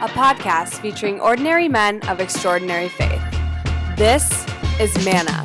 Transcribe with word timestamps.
a 0.00 0.06
podcast 0.06 0.80
featuring 0.80 1.18
ordinary 1.18 1.66
men 1.66 2.00
of 2.08 2.20
extraordinary 2.20 2.88
faith. 2.88 3.20
This 3.96 4.46
is 4.78 4.94
Manna. 5.04 5.44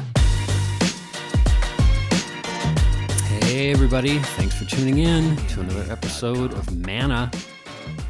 Hey, 3.40 3.72
everybody. 3.72 4.20
Thanks 4.20 4.56
for 4.56 4.66
tuning 4.66 5.00
in 5.00 5.36
to 5.38 5.62
another 5.62 5.92
episode 5.92 6.54
of 6.54 6.72
Manna 6.86 7.32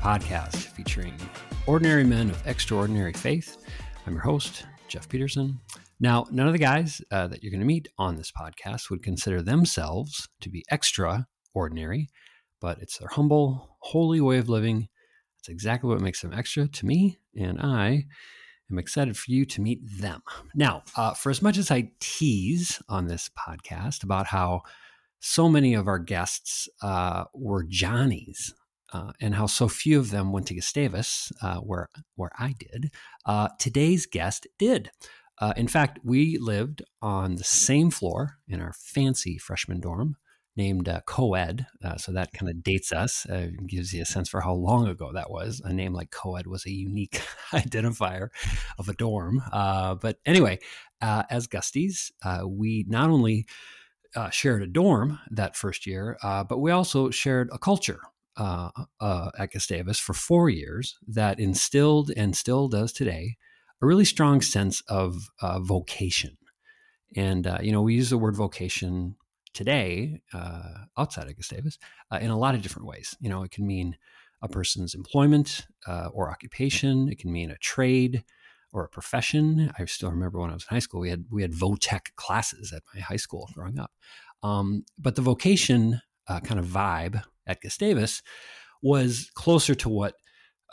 podcast 0.01 0.55
featuring 0.55 1.13
ordinary 1.65 2.03
men 2.03 2.29
of 2.29 2.45
extraordinary 2.45 3.13
faith. 3.13 3.63
I'm 4.05 4.11
your 4.11 4.23
host, 4.23 4.65
Jeff 4.89 5.07
Peterson. 5.07 5.61
Now, 6.01 6.25
none 6.29 6.47
of 6.47 6.51
the 6.51 6.59
guys 6.59 7.01
uh, 7.09 7.27
that 7.27 7.41
you're 7.41 7.51
going 7.51 7.61
to 7.61 7.65
meet 7.65 7.87
on 7.97 8.17
this 8.17 8.33
podcast 8.37 8.89
would 8.89 9.01
consider 9.01 9.41
themselves 9.41 10.27
to 10.41 10.49
be 10.49 10.65
extraordinary, 10.69 12.09
but 12.59 12.79
it's 12.81 12.97
their 12.97 13.07
humble, 13.07 13.77
holy 13.79 14.19
way 14.19 14.39
of 14.39 14.49
living. 14.49 14.89
That's 15.43 15.51
exactly 15.51 15.89
what 15.89 15.99
makes 15.99 16.21
them 16.21 16.31
extra 16.31 16.69
to 16.69 16.85
me, 16.85 17.17
and 17.37 17.59
I 17.59 18.05
am 18.71 18.79
excited 18.79 19.17
for 19.17 19.29
you 19.29 19.43
to 19.47 19.59
meet 19.59 19.81
them. 19.83 20.21
Now, 20.55 20.83
uh, 20.95 21.15
for 21.15 21.31
as 21.31 21.41
much 21.41 21.57
as 21.57 21.69
I 21.69 21.91
tease 21.99 22.81
on 22.87 23.07
this 23.07 23.29
podcast 23.37 24.05
about 24.05 24.27
how 24.27 24.61
so 25.19 25.49
many 25.49 25.73
of 25.73 25.85
our 25.85 25.99
guests 25.99 26.69
uh, 26.81 27.25
were 27.33 27.65
Johnnies, 27.65 28.53
uh, 28.93 29.11
and 29.19 29.35
how 29.35 29.47
so 29.47 29.67
few 29.67 29.99
of 29.99 30.11
them 30.11 30.31
went 30.31 30.47
to 30.47 30.55
Gustavus, 30.55 31.33
uh, 31.41 31.57
where 31.57 31.89
where 32.15 32.31
I 32.39 32.55
did. 32.57 32.91
Uh, 33.25 33.49
today's 33.59 34.05
guest 34.05 34.47
did. 34.57 34.91
Uh, 35.39 35.51
in 35.57 35.67
fact, 35.67 35.99
we 36.05 36.37
lived 36.37 36.83
on 37.01 37.35
the 37.35 37.43
same 37.43 37.91
floor 37.91 38.37
in 38.47 38.61
our 38.61 38.71
fancy 38.71 39.37
freshman 39.37 39.81
dorm 39.81 40.15
named 40.55 40.87
uh, 40.87 41.01
co-ed 41.05 41.65
uh, 41.83 41.97
so 41.97 42.11
that 42.11 42.31
kind 42.33 42.49
of 42.49 42.63
dates 42.63 42.91
us 42.91 43.25
uh, 43.27 43.47
gives 43.67 43.93
you 43.93 44.01
a 44.01 44.05
sense 44.05 44.29
for 44.29 44.41
how 44.41 44.53
long 44.53 44.87
ago 44.87 45.11
that 45.13 45.31
was 45.31 45.61
a 45.65 45.73
name 45.73 45.93
like 45.93 46.11
co-ed 46.11 46.47
was 46.47 46.65
a 46.65 46.71
unique 46.71 47.21
identifier 47.53 48.29
of 48.77 48.87
a 48.87 48.93
dorm 48.93 49.41
uh, 49.51 49.95
but 49.95 50.17
anyway 50.25 50.59
uh, 51.01 51.23
as 51.29 51.47
gusties 51.47 52.11
uh, 52.23 52.47
we 52.47 52.85
not 52.87 53.09
only 53.09 53.45
shared 54.29 54.61
a 54.61 54.67
dorm 54.67 55.19
that 55.31 55.55
first 55.55 55.87
year 55.87 56.17
but 56.21 56.59
we 56.59 56.69
also 56.69 57.09
shared 57.09 57.49
a 57.51 57.57
culture 57.57 57.99
at 58.37 59.51
gustavus 59.51 59.99
for 59.99 60.13
four 60.13 60.49
years 60.49 60.97
that 61.07 61.39
instilled 61.39 62.11
and 62.15 62.35
still 62.35 62.67
does 62.67 62.93
today 62.93 63.37
a 63.81 63.87
really 63.87 64.05
strong 64.05 64.39
sense 64.39 64.81
of 64.87 65.31
vocation. 65.61 66.37
And, 67.15 67.47
you 67.61 67.71
know, 67.71 67.81
we 67.81 67.95
use 67.95 68.11
the 68.11 68.19
word 68.19 68.35
vocation 68.35 69.15
today 69.53 70.21
uh, 70.33 70.85
outside 70.97 71.27
of 71.27 71.35
Gustavus 71.35 71.77
uh, 72.11 72.19
in 72.21 72.29
a 72.29 72.37
lot 72.37 72.55
of 72.55 72.61
different 72.61 72.87
ways. 72.87 73.15
You 73.19 73.29
know, 73.29 73.43
it 73.43 73.51
can 73.51 73.65
mean 73.65 73.97
a 74.41 74.47
person's 74.47 74.93
employment 74.93 75.65
uh, 75.87 76.09
or 76.13 76.29
occupation, 76.29 77.09
it 77.09 77.19
can 77.19 77.31
mean 77.31 77.49
a 77.49 77.57
trade 77.57 78.23
or 78.73 78.83
a 78.83 78.89
profession. 78.89 79.71
I 79.77 79.85
still 79.85 80.09
remember 80.11 80.39
when 80.39 80.49
I 80.49 80.53
was 80.53 80.65
in 80.69 80.75
high 80.75 80.79
school, 80.79 80.99
we 80.99 81.09
had 81.09 81.25
we 81.31 81.43
had 81.43 81.53
votech 81.53 82.15
classes 82.15 82.73
at 82.73 82.83
my 82.93 83.01
high 83.01 83.17
school 83.17 83.49
growing 83.53 83.79
up. 83.79 83.91
Um, 84.41 84.83
but 84.97 85.15
the 85.15 85.21
vocation 85.21 86.01
uh, 86.27 86.39
kind 86.41 86.59
of 86.59 86.65
vibe 86.65 87.23
at 87.47 87.61
Gustavus 87.61 88.21
was 88.81 89.29
closer 89.35 89.75
to 89.75 89.89
what 89.89 90.15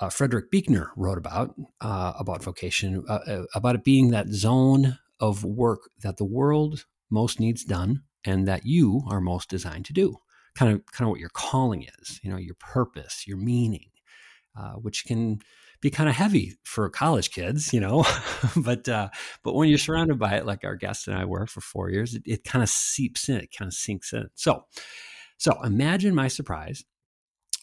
uh, 0.01 0.09
Frederick 0.09 0.51
Buechner 0.51 0.91
wrote 0.97 1.19
about 1.19 1.55
uh, 1.81 2.15
about 2.19 2.43
vocation, 2.43 3.05
uh, 3.09 3.21
uh, 3.27 3.45
about 3.55 3.77
it 3.77 3.85
being 3.85 4.11
that 4.11 4.29
zone 4.29 4.99
of 5.21 5.45
work 5.45 5.91
that 6.03 6.17
the 6.17 6.25
world 6.25 6.87
most 7.11 7.39
needs 7.39 7.65
done, 7.65 8.03
and 8.25 8.47
that 8.49 8.67
you 8.67 9.03
are 9.09 9.21
most 9.21 9.49
designed 9.49 9.87
to 9.87 9.93
do. 9.93 10.17
Kind 10.55 10.73
of, 10.73 10.85
kind 10.87 11.07
of 11.07 11.11
what 11.11 11.21
your 11.21 11.31
calling 11.31 11.87
is. 12.01 12.21
You 12.23 12.31
know, 12.31 12.37
your 12.37 12.57
purpose, 12.59 13.25
your 13.27 13.37
meaning, 13.37 13.91
uh, 14.59 14.73
which 14.73 15.05
can 15.05 15.39
be 15.81 15.91
kind 15.91 16.09
of 16.09 16.17
heavy 16.17 16.57
for 16.65 16.89
college 16.91 17.31
kids. 17.31 17.73
You 17.73 17.81
know, 17.81 18.05
but 18.57 18.89
uh, 18.89 19.09
but 19.43 19.55
when 19.55 19.69
you're 19.69 19.79
surrounded 19.79 20.19
by 20.19 20.35
it, 20.35 20.47
like 20.47 20.65
our 20.65 20.77
guest 20.77 21.09
and 21.09 21.17
I 21.17 21.25
were 21.25 21.47
for 21.47 21.61
four 21.61 21.91
years, 21.91 22.15
it, 22.15 22.23
it 22.27 22.45
kind 22.45 22.63
of 22.63 22.69
seeps 22.69 23.29
in. 23.29 23.37
It 23.37 23.55
kind 23.57 23.69
of 23.69 23.75
sinks 23.75 24.13
in. 24.13 24.29
So, 24.35 24.65
so 25.39 25.63
imagine 25.63 26.15
my 26.15 26.29
surprise 26.29 26.85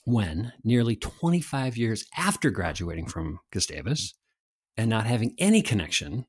when, 0.08 0.54
nearly 0.64 0.96
25 0.96 1.76
years 1.76 2.06
after 2.16 2.50
graduating 2.50 3.08
from 3.08 3.40
Gustavus 3.52 4.14
and 4.78 4.90
not 4.90 5.06
having 5.06 5.36
any 5.38 5.62
connection 5.62 6.26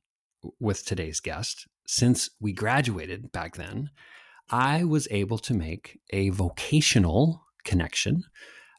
with 0.59 0.85
today's 0.85 1.21
guest, 1.21 1.65
since 1.87 2.29
we 2.41 2.51
graduated 2.51 3.31
back 3.31 3.55
then, 3.55 3.89
I 4.49 4.83
was 4.83 5.07
able 5.11 5.37
to 5.39 5.53
make 5.53 5.99
a 6.11 6.29
vocational 6.29 7.43
connection 7.63 8.23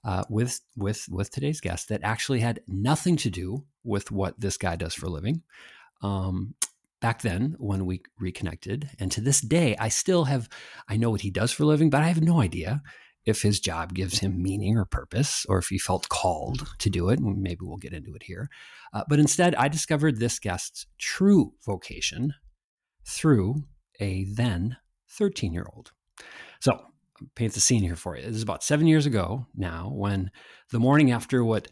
uh, 0.05 0.25
with 0.29 0.61
with 0.77 1.07
with 1.11 1.31
today's 1.31 1.61
guest 1.61 1.89
that 1.89 2.01
actually 2.03 2.41
had 2.41 2.61
nothing 2.67 3.17
to 3.19 3.31
do 3.31 3.65
with 3.85 4.11
what 4.11 4.41
this 4.41 4.57
guy 4.57 4.77
does 4.77 4.95
for 4.95 5.07
a 5.07 5.11
living. 5.11 5.43
Um, 6.03 6.55
back 7.01 7.23
then, 7.23 7.57
when 7.59 7.87
we 7.87 8.03
reconnected, 8.19 8.91
and 8.99 9.13
to 9.13 9.21
this 9.21 9.41
day, 9.41 9.77
I 9.79 9.89
still 9.89 10.25
have 10.25 10.49
I 10.89 10.97
know 10.97 11.11
what 11.11 11.21
he 11.21 11.31
does 11.31 11.53
for 11.53 11.65
a 11.65 11.67
living, 11.67 11.91
but 11.91 12.03
I 12.03 12.09
have 12.09 12.23
no 12.23 12.41
idea 12.41 12.83
if 13.27 13.43
his 13.43 13.61
job 13.61 13.93
gives 13.93 14.21
him 14.21 14.43
meaning 14.43 14.79
or 14.79 14.87
purpose, 14.87 15.45
or 15.49 15.59
if 15.59 15.67
he 15.67 15.79
felt 15.79 16.09
called 16.09 16.67
to 16.79 16.89
do 16.89 17.11
it. 17.11 17.21
Maybe 17.21 17.59
we'll 17.61 17.77
get 17.77 17.93
into 17.93 18.15
it 18.15 18.23
here. 18.23 18.49
Uh, 18.95 19.05
but 19.09 19.19
instead, 19.19 19.55
I 19.57 19.69
discovered 19.69 20.19
this 20.19 20.39
guest's 20.39 20.87
true 20.99 21.53
vocation 21.67 22.35
through 23.05 23.65
a 24.01 24.25
then 24.25 24.79
13 25.11 25.53
year 25.53 25.67
old. 25.75 25.93
So, 26.61 26.87
paint 27.35 27.53
the 27.53 27.61
scene 27.61 27.83
here 27.83 27.97
for 27.97 28.17
you. 28.17 28.25
This 28.25 28.37
is 28.37 28.43
about 28.43 28.65
seven 28.65 28.87
years 28.87 29.07
ago 29.07 29.47
now, 29.55 29.91
when 29.95 30.31
the 30.71 30.79
morning 30.79 31.11
after 31.11 31.45
what 31.45 31.69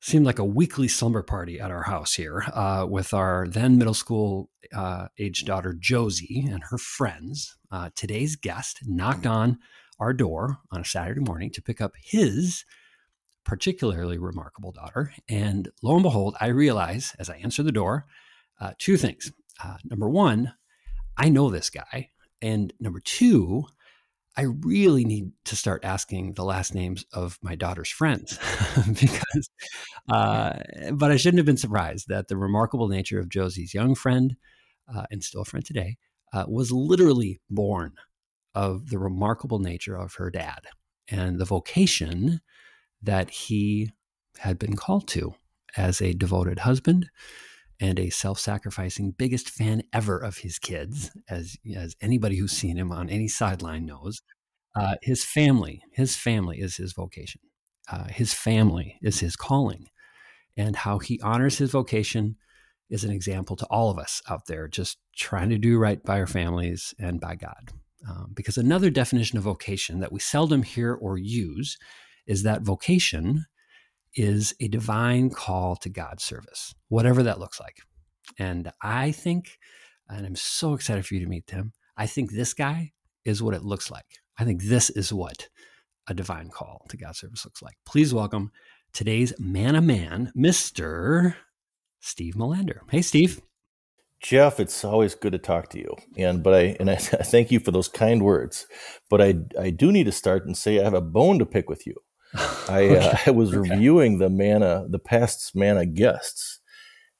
seemed 0.00 0.26
like 0.26 0.38
a 0.38 0.44
weekly 0.44 0.88
slumber 0.88 1.22
party 1.22 1.58
at 1.58 1.70
our 1.70 1.82
house 1.82 2.14
here 2.14 2.44
uh, 2.52 2.86
with 2.88 3.12
our 3.12 3.46
then 3.48 3.78
middle 3.78 3.94
school 3.94 4.50
uh, 4.74 5.08
age 5.18 5.44
daughter 5.44 5.74
Josie 5.78 6.46
and 6.48 6.62
her 6.70 6.78
friends. 6.78 7.56
Uh, 7.70 7.90
today's 7.94 8.36
guest 8.36 8.80
knocked 8.86 9.26
on 9.26 9.58
our 9.98 10.12
door 10.12 10.58
on 10.70 10.82
a 10.82 10.84
Saturday 10.84 11.20
morning 11.20 11.50
to 11.50 11.62
pick 11.62 11.80
up 11.80 11.94
his 12.00 12.64
particularly 13.44 14.18
remarkable 14.18 14.72
daughter. 14.72 15.12
And 15.28 15.70
lo 15.82 15.94
and 15.94 16.02
behold, 16.02 16.36
I 16.40 16.48
realize 16.48 17.14
as 17.18 17.30
I 17.30 17.36
answer 17.36 17.62
the 17.62 17.72
door 17.72 18.06
uh, 18.60 18.72
two 18.78 18.96
things. 18.96 19.32
Uh, 19.62 19.76
number 19.84 20.08
one, 20.08 20.52
I 21.16 21.28
know 21.30 21.50
this 21.50 21.70
guy. 21.70 22.10
And 22.42 22.72
number 22.80 23.00
two, 23.00 23.64
I 24.36 24.42
really 24.42 25.04
need 25.04 25.32
to 25.46 25.56
start 25.56 25.84
asking 25.84 26.34
the 26.34 26.44
last 26.44 26.74
names 26.74 27.06
of 27.12 27.38
my 27.40 27.54
daughter's 27.54 27.88
friends 27.88 28.38
because, 28.86 29.50
uh, 30.10 30.58
but 30.92 31.10
I 31.10 31.16
shouldn't 31.16 31.38
have 31.38 31.46
been 31.46 31.56
surprised 31.56 32.08
that 32.08 32.28
the 32.28 32.36
remarkable 32.36 32.88
nature 32.88 33.18
of 33.18 33.30
Josie's 33.30 33.72
young 33.72 33.94
friend 33.94 34.36
uh, 34.94 35.04
and 35.10 35.24
still 35.24 35.42
a 35.42 35.44
friend 35.46 35.64
today 35.64 35.96
uh, 36.34 36.44
was 36.48 36.70
literally 36.70 37.40
born 37.48 37.94
of 38.54 38.90
the 38.90 38.98
remarkable 38.98 39.58
nature 39.58 39.96
of 39.96 40.14
her 40.14 40.30
dad 40.30 40.60
and 41.08 41.38
the 41.38 41.44
vocation 41.44 42.40
that 43.02 43.30
he 43.30 43.90
had 44.38 44.58
been 44.58 44.76
called 44.76 45.08
to 45.08 45.34
as 45.76 46.00
a 46.00 46.12
devoted 46.12 46.60
husband 46.60 47.08
and 47.80 47.98
a 47.98 48.10
self-sacrificing 48.10 49.12
biggest 49.12 49.50
fan 49.50 49.82
ever 49.92 50.18
of 50.18 50.38
his 50.38 50.58
kids 50.58 51.10
as 51.28 51.56
as 51.74 51.96
anybody 52.00 52.36
who's 52.36 52.52
seen 52.52 52.76
him 52.76 52.92
on 52.92 53.08
any 53.10 53.28
sideline 53.28 53.86
knows. 53.86 54.22
Uh, 54.74 54.96
his 55.02 55.24
family 55.24 55.82
his 55.92 56.16
family 56.16 56.58
is 56.58 56.76
his 56.76 56.92
vocation. 56.92 57.40
Uh, 57.90 58.08
his 58.08 58.32
family 58.32 58.98
is 59.02 59.20
his 59.20 59.36
calling. 59.36 59.88
And 60.56 60.74
how 60.74 60.98
he 60.98 61.20
honors 61.20 61.58
his 61.58 61.70
vocation 61.70 62.36
is 62.88 63.04
an 63.04 63.10
example 63.10 63.56
to 63.56 63.66
all 63.66 63.90
of 63.90 63.98
us 63.98 64.22
out 64.28 64.46
there 64.46 64.68
just 64.68 64.98
trying 65.14 65.50
to 65.50 65.58
do 65.58 65.78
right 65.78 66.02
by 66.02 66.18
our 66.18 66.26
families 66.26 66.94
and 66.98 67.20
by 67.20 67.34
god. 67.34 67.72
Um, 68.08 68.32
because 68.34 68.56
another 68.56 68.90
definition 68.90 69.36
of 69.38 69.44
vocation 69.44 70.00
that 70.00 70.12
we 70.12 70.20
seldom 70.20 70.62
hear 70.62 70.94
or 70.94 71.18
use 71.18 71.76
is 72.26 72.42
that 72.42 72.62
vocation 72.62 73.44
is 74.16 74.54
a 74.60 74.68
divine 74.68 75.30
call 75.30 75.76
to 75.76 75.88
God's 75.88 76.24
service, 76.24 76.74
whatever 76.88 77.22
that 77.22 77.38
looks 77.38 77.60
like. 77.60 77.76
And 78.38 78.72
I 78.82 79.12
think, 79.12 79.58
and 80.08 80.26
I'm 80.26 80.36
so 80.36 80.74
excited 80.74 81.06
for 81.06 81.14
you 81.14 81.20
to 81.20 81.28
meet 81.28 81.50
him, 81.50 81.72
I 81.96 82.06
think 82.06 82.32
this 82.32 82.54
guy 82.54 82.92
is 83.24 83.42
what 83.42 83.54
it 83.54 83.62
looks 83.62 83.90
like. 83.90 84.06
I 84.38 84.44
think 84.44 84.62
this 84.62 84.90
is 84.90 85.12
what 85.12 85.48
a 86.08 86.14
divine 86.14 86.50
call 86.50 86.84
to 86.88 86.96
God's 86.96 87.18
service 87.18 87.44
looks 87.44 87.62
like. 87.62 87.76
Please 87.84 88.14
welcome 88.14 88.50
today's 88.92 89.32
man 89.38 89.74
a 89.74 89.80
man, 89.82 90.32
Mr. 90.36 91.34
Steve 92.00 92.34
Melander. 92.34 92.80
Hey, 92.90 93.02
Steve. 93.02 93.40
Jeff, 94.20 94.58
it's 94.58 94.84
always 94.84 95.14
good 95.14 95.32
to 95.32 95.38
talk 95.38 95.68
to 95.70 95.78
you, 95.78 95.94
and 96.16 96.42
but 96.42 96.54
I 96.54 96.76
and 96.80 96.90
I 96.90 96.96
thank 96.96 97.50
you 97.50 97.60
for 97.60 97.70
those 97.70 97.88
kind 97.88 98.22
words. 98.22 98.66
But 99.10 99.20
I 99.20 99.34
I 99.60 99.70
do 99.70 99.92
need 99.92 100.04
to 100.04 100.12
start 100.12 100.46
and 100.46 100.56
say 100.56 100.80
I 100.80 100.84
have 100.84 100.94
a 100.94 101.02
bone 101.02 101.38
to 101.38 101.46
pick 101.46 101.68
with 101.68 101.86
you. 101.86 101.94
I 102.34 102.84
okay. 102.84 102.98
uh, 102.98 103.16
I 103.26 103.30
was 103.30 103.54
okay. 103.54 103.70
reviewing 103.70 104.18
the 104.18 104.30
manna 104.30 104.86
the 104.88 104.98
past 104.98 105.54
manna 105.54 105.86
guests, 105.86 106.60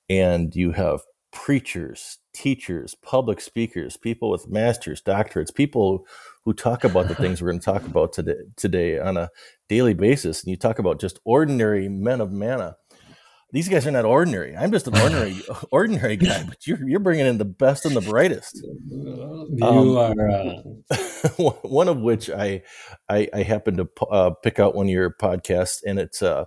and 0.09 0.55
you 0.55 0.73
have 0.73 1.01
preachers, 1.33 2.19
teachers, 2.33 2.95
public 3.03 3.41
speakers, 3.41 3.97
people 3.97 4.31
with 4.31 4.49
masters, 4.49 5.03
doctorates, 5.03 5.55
people 5.55 6.07
who 6.45 6.53
talk 6.53 6.85
about 6.85 7.09
the 7.09 7.15
things 7.17 7.43
we're 7.43 7.51
going 7.51 7.61
to 7.61 7.65
talk 7.65 7.85
about 7.85 8.13
today 8.13 8.37
today 8.57 8.99
on 8.99 9.17
a 9.17 9.31
daily 9.69 9.95
basis, 9.95 10.43
and 10.43 10.51
you 10.51 10.57
talk 10.57 10.79
about 10.79 11.01
just 11.01 11.19
ordinary 11.25 11.89
men 11.89 12.21
of 12.21 12.33
manna 12.33 12.77
these 13.53 13.69
guys 13.69 13.87
are 13.87 13.91
not 13.91 14.05
ordinary. 14.05 14.57
I'm 14.57 14.73
just 14.73 14.89
an 14.89 14.97
ordinary 14.97 15.41
ordinary 15.71 16.17
guy, 16.17 16.43
but 16.45 16.67
you're 16.67 16.87
you're 16.89 17.01
bringing 17.01 17.27
in 17.27 17.39
the 17.39 17.45
best 17.45 17.85
and 17.85 17.95
the 17.95 18.01
brightest. 18.01 18.61
You 18.89 19.63
um, 19.63 19.97
are 19.97 20.31
uh... 20.31 21.51
one 21.63 21.89
of 21.89 21.99
which 21.99 22.29
I 22.31 22.63
I, 23.09 23.29
I 23.33 23.43
happened 23.43 23.79
to 23.79 24.05
uh, 24.07 24.31
pick 24.31 24.59
out 24.59 24.75
one 24.75 24.87
of 24.87 24.91
your 24.91 25.11
podcasts, 25.11 25.83
and 25.87 25.99
it's 25.99 26.23
uh, 26.23 26.45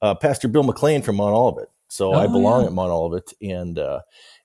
uh 0.00 0.14
Pastor 0.14 0.48
Bill 0.48 0.62
McLean 0.62 1.02
from 1.02 1.16
Mount 1.16 1.34
Olivet. 1.34 1.68
So 1.88 2.14
oh, 2.14 2.18
I 2.18 2.26
belong 2.26 2.62
yeah. 2.62 2.66
at 2.68 2.72
Mount 2.72 2.90
Olivet, 2.90 3.32
and 3.42 3.78
uh, 3.78 4.00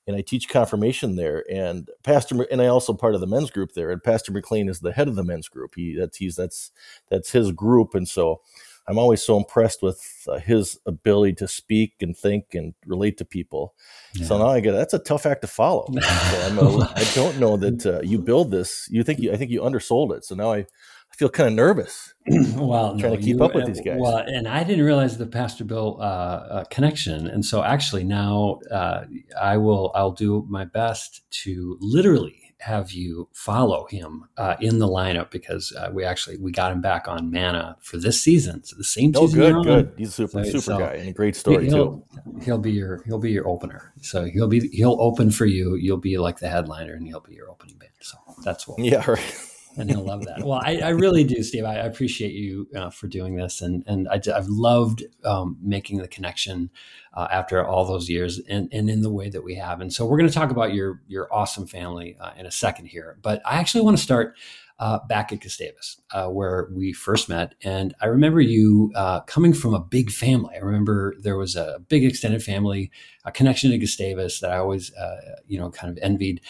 and 0.08 0.16
I 0.16 0.22
teach 0.22 0.50
confirmation 0.50 1.16
there. 1.16 1.44
And 1.52 1.90
Pastor, 2.04 2.44
and 2.52 2.62
I 2.62 2.68
also 2.68 2.94
part 2.94 3.16
of 3.16 3.22
the 3.22 3.28
men's 3.28 3.52
group 3.52 3.74
there. 3.74 3.92
And 3.92 4.04
Pastor 4.04 4.32
McLean 4.32 4.68
is 4.68 4.80
the 4.80 4.92
head 4.92 5.08
of 5.08 5.16
the 5.16 5.24
men's 5.24 5.48
group. 5.48 5.76
He 5.76 5.96
that's 5.96 6.18
he's 6.18 6.36
that's 6.36 6.72
that's 7.10 7.32
his 7.32 7.52
group, 7.52 7.96
and 7.96 8.08
so 8.08 8.42
I'm 8.88 8.98
always 8.98 9.24
so 9.24 9.38
impressed 9.38 9.82
with 9.82 10.02
uh, 10.28 10.40
his 10.40 10.80
ability 10.86 11.34
to 11.36 11.48
speak 11.48 11.94
and 12.02 12.18
think 12.18 12.54
and 12.54 12.74
relate 12.86 13.18
to 13.20 13.26
people. 13.26 13.76
Yeah. 14.14 14.26
So 14.26 14.38
now 14.38 14.48
I 14.48 14.60
get 14.60 14.74
that's 14.74 14.94
a 14.94 15.00
tough 15.00 15.26
act 15.26 15.42
to 15.42 15.48
follow. 15.48 15.88
so 16.02 16.42
I'm 16.42 16.58
a, 16.58 16.94
I 16.96 17.04
don't 17.16 17.40
know 17.40 17.56
that 17.58 17.86
uh, 17.86 18.02
you 18.04 18.20
build 18.20 18.52
this. 18.52 18.88
You 18.92 19.04
think 19.04 19.20
you, 19.20 19.32
I 19.32 19.38
think 19.38 19.52
you 19.52 19.64
undersold 19.64 20.12
it. 20.12 20.26
So 20.26 20.36
now 20.36 20.52
I, 20.52 20.58
I 20.58 21.16
feel 21.16 21.30
kind 21.30 21.48
of 21.48 21.56
nervous. 21.56 22.14
well, 22.56 22.98
trying 22.98 23.14
no, 23.14 23.16
to 23.16 23.22
keep 23.22 23.38
you, 23.38 23.44
up 23.44 23.56
with 23.56 23.68
these 23.68 23.82
guys. 23.82 24.00
Well, 24.00 24.18
and 24.18 24.48
I 24.48 24.64
didn't 24.64 24.84
realize 24.84 25.18
the 25.18 25.28
Pastor 25.28 25.64
Bill 25.64 25.98
uh, 26.00 26.04
uh, 26.04 26.64
connection, 26.66 27.28
and 27.28 27.46
so 27.46 27.64
actually 27.64 28.04
now 28.04 28.60
uh, 28.70 29.06
I 29.40 29.58
will 29.58 29.92
I'll 29.96 30.12
do 30.12 30.46
my 30.50 30.66
best 30.66 31.22
to 31.44 31.78
literally 31.80 32.43
have 32.64 32.92
you 32.92 33.28
follow 33.34 33.86
him 33.88 34.26
uh, 34.38 34.56
in 34.62 34.80
the 34.80 34.88
lineup 34.88 35.30
because 35.32 35.74
uh, 35.74 35.90
we 35.92 36.04
actually 36.06 36.38
we 36.38 36.52
got 36.52 36.72
him 36.72 36.82
back 36.82 37.08
on 37.08 37.30
Manna 37.30 37.78
for 37.82 37.98
this 37.98 38.22
season. 38.22 38.64
So 38.64 38.76
the 38.78 38.84
same 38.84 39.14
oh, 39.16 39.28
good, 39.28 39.64
good. 39.64 39.94
He's 39.98 40.10
a 40.10 40.12
super, 40.12 40.44
so, 40.44 40.50
super 40.52 40.62
so 40.62 40.80
guy 40.80 40.94
and 40.96 41.10
a 41.10 41.14
great 41.14 41.36
story 41.36 41.66
he'll, 41.66 42.06
too. 42.16 42.40
He'll 42.42 42.58
be 42.58 42.72
your 42.72 43.04
he'll 43.04 43.20
be 43.20 43.32
your 43.32 43.48
opener. 43.48 43.94
So 44.02 44.26
he'll 44.26 44.48
be 44.48 44.70
he'll 44.70 44.98
open 45.00 45.30
for 45.32 45.46
you. 45.46 45.76
You'll 45.76 45.98
be 45.98 46.18
like 46.18 46.40
the 46.40 46.50
headliner, 46.50 46.94
and 46.94 47.06
he'll 47.06 47.20
be 47.20 47.36
your 47.36 47.50
opening 47.50 47.78
band. 47.78 47.92
So 48.00 48.18
that's 48.44 48.68
what. 48.68 48.80
Yeah. 48.80 49.04
Right 49.10 49.50
and 49.78 49.90
he'll 49.90 50.04
love 50.04 50.26
that. 50.26 50.44
Well, 50.44 50.62
I, 50.64 50.78
I, 50.78 50.90
really 50.90 51.24
do, 51.24 51.42
Steve. 51.44 51.66
I, 51.66 51.76
appreciate 51.76 52.34
you 52.34 52.68
uh, 52.76 52.90
for 52.90 53.08
doing 53.08 53.36
this, 53.36 53.62
and 53.62 53.84
and 53.88 54.08
I, 54.08 54.22
have 54.34 54.48
loved 54.48 55.04
um, 55.24 55.58
making 55.62 56.00
the 56.00 56.08
connection 56.08 56.70
uh, 57.14 57.28
after 57.32 57.66
all 57.66 57.86
those 57.86 58.10
years, 58.10 58.40
and 58.50 58.70
and 58.72 58.90
in 58.90 59.02
the 59.02 59.12
way 59.12 59.30
that 59.30 59.44
we 59.44 59.56
have. 59.56 59.82
And 59.82 59.92
so 59.92 60.06
we're 60.06 60.18
going 60.18 60.30
to 60.30 60.34
talk 60.34 60.52
about 60.52 60.74
your 60.74 61.02
your 61.08 61.34
awesome 61.34 61.68
family 61.68 62.18
uh, 62.20 62.32
in 62.38 62.46
a 62.46 62.52
second 62.52 62.88
here, 62.88 63.18
but 63.22 63.42
I 63.46 63.58
actually 63.58 63.82
want 63.84 63.98
to 63.98 64.04
start. 64.04 64.36
Uh, 64.84 65.00
back 65.08 65.32
at 65.32 65.40
Gustavus, 65.40 66.02
uh, 66.12 66.28
where 66.28 66.68
we 66.76 66.92
first 66.92 67.30
met. 67.30 67.56
And 67.64 67.96
I 68.02 68.08
remember 68.08 68.42
you 68.42 68.92
uh, 68.96 69.22
coming 69.22 69.54
from 69.54 69.74
a 69.74 69.80
big 69.80 70.12
family. 70.12 70.56
I 70.58 70.60
remember 70.60 71.16
there 71.26 71.38
was 71.38 71.56
a 71.56 71.80
big 71.88 72.04
extended 72.04 72.44
family, 72.44 72.92
a 73.24 73.32
connection 73.32 73.72
to 73.72 73.78
Gustavus 73.78 74.42
that 74.42 74.52
I 74.52 74.58
always, 74.58 74.92
you 75.48 75.58
know, 75.58 75.70
kind 75.72 75.90
of 75.90 76.04
envied, 76.04 76.42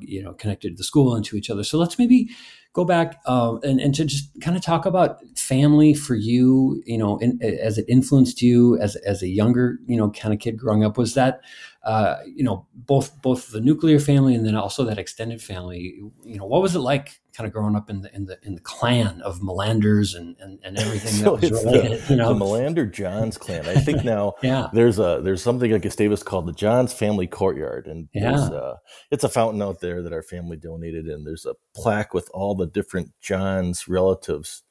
you 0.00 0.22
know, 0.22 0.32
connected 0.32 0.70
to 0.70 0.76
the 0.76 0.84
school 0.84 1.14
and 1.14 1.22
to 1.26 1.36
each 1.36 1.50
other. 1.50 1.62
So 1.62 1.76
let's 1.76 1.98
maybe 1.98 2.30
go 2.72 2.84
back 2.84 3.20
uh, 3.26 3.56
and, 3.64 3.80
and 3.80 3.94
to 3.96 4.04
just 4.04 4.30
kind 4.40 4.56
of 4.56 4.62
talk 4.62 4.86
about 4.86 5.18
family 5.36 5.92
for 5.94 6.14
you, 6.14 6.82
you 6.86 6.96
know, 6.96 7.18
in, 7.18 7.38
as 7.42 7.76
it 7.76 7.84
influenced 7.88 8.40
you 8.40 8.78
as, 8.78 8.96
as 8.96 9.22
a 9.22 9.28
younger, 9.28 9.78
you 9.86 9.96
know, 9.96 10.10
kind 10.10 10.32
of 10.32 10.40
kid 10.40 10.56
growing 10.56 10.84
up. 10.84 10.96
Was 10.96 11.14
that, 11.14 11.40
uh, 11.82 12.16
you 12.24 12.44
know, 12.44 12.66
both 12.74 13.20
both 13.20 13.50
the 13.50 13.60
nuclear 13.60 13.98
family 13.98 14.34
and 14.34 14.46
then 14.46 14.54
also 14.54 14.84
that 14.84 14.98
extended 14.98 15.42
family? 15.42 16.00
You 16.24 16.38
know, 16.38 16.46
what 16.46 16.62
was 16.62 16.76
it 16.76 16.80
like 16.80 17.20
kind 17.38 17.46
of 17.46 17.52
growing 17.52 17.76
up 17.76 17.88
in 17.88 18.02
the 18.02 18.12
in 18.16 18.26
the 18.26 18.36
in 18.42 18.56
the 18.56 18.60
clan 18.60 19.22
of 19.22 19.38
Melanders 19.38 20.16
and 20.16 20.36
and, 20.40 20.58
and 20.64 20.76
everything 20.76 21.12
so 21.24 21.36
that 21.36 21.52
was 21.52 21.64
related. 21.64 22.02
The, 22.02 22.12
you 22.12 22.16
know? 22.16 22.34
the 22.34 22.44
Melander 22.44 22.92
Johns 22.92 23.38
clan. 23.38 23.64
I 23.66 23.76
think 23.76 24.02
now 24.02 24.34
yeah. 24.42 24.66
there's 24.72 24.98
a 24.98 25.20
there's 25.22 25.40
something 25.40 25.70
at 25.70 25.82
Gustavus 25.82 26.24
called 26.24 26.46
the 26.46 26.52
Johns 26.52 26.92
Family 26.92 27.28
Courtyard, 27.28 27.86
and 27.86 28.08
yeah. 28.12 28.34
Uh, 28.34 28.76
it's 29.12 29.22
a 29.22 29.28
fountain 29.28 29.62
out 29.62 29.78
there 29.80 30.02
that 30.02 30.12
our 30.12 30.22
family 30.22 30.56
donated, 30.56 31.06
and 31.06 31.24
there's 31.24 31.46
a 31.46 31.54
plaque 31.76 32.12
with 32.12 32.28
all 32.34 32.56
the 32.56 32.66
different 32.66 33.12
Johns 33.20 33.86
relatives, 33.86 34.64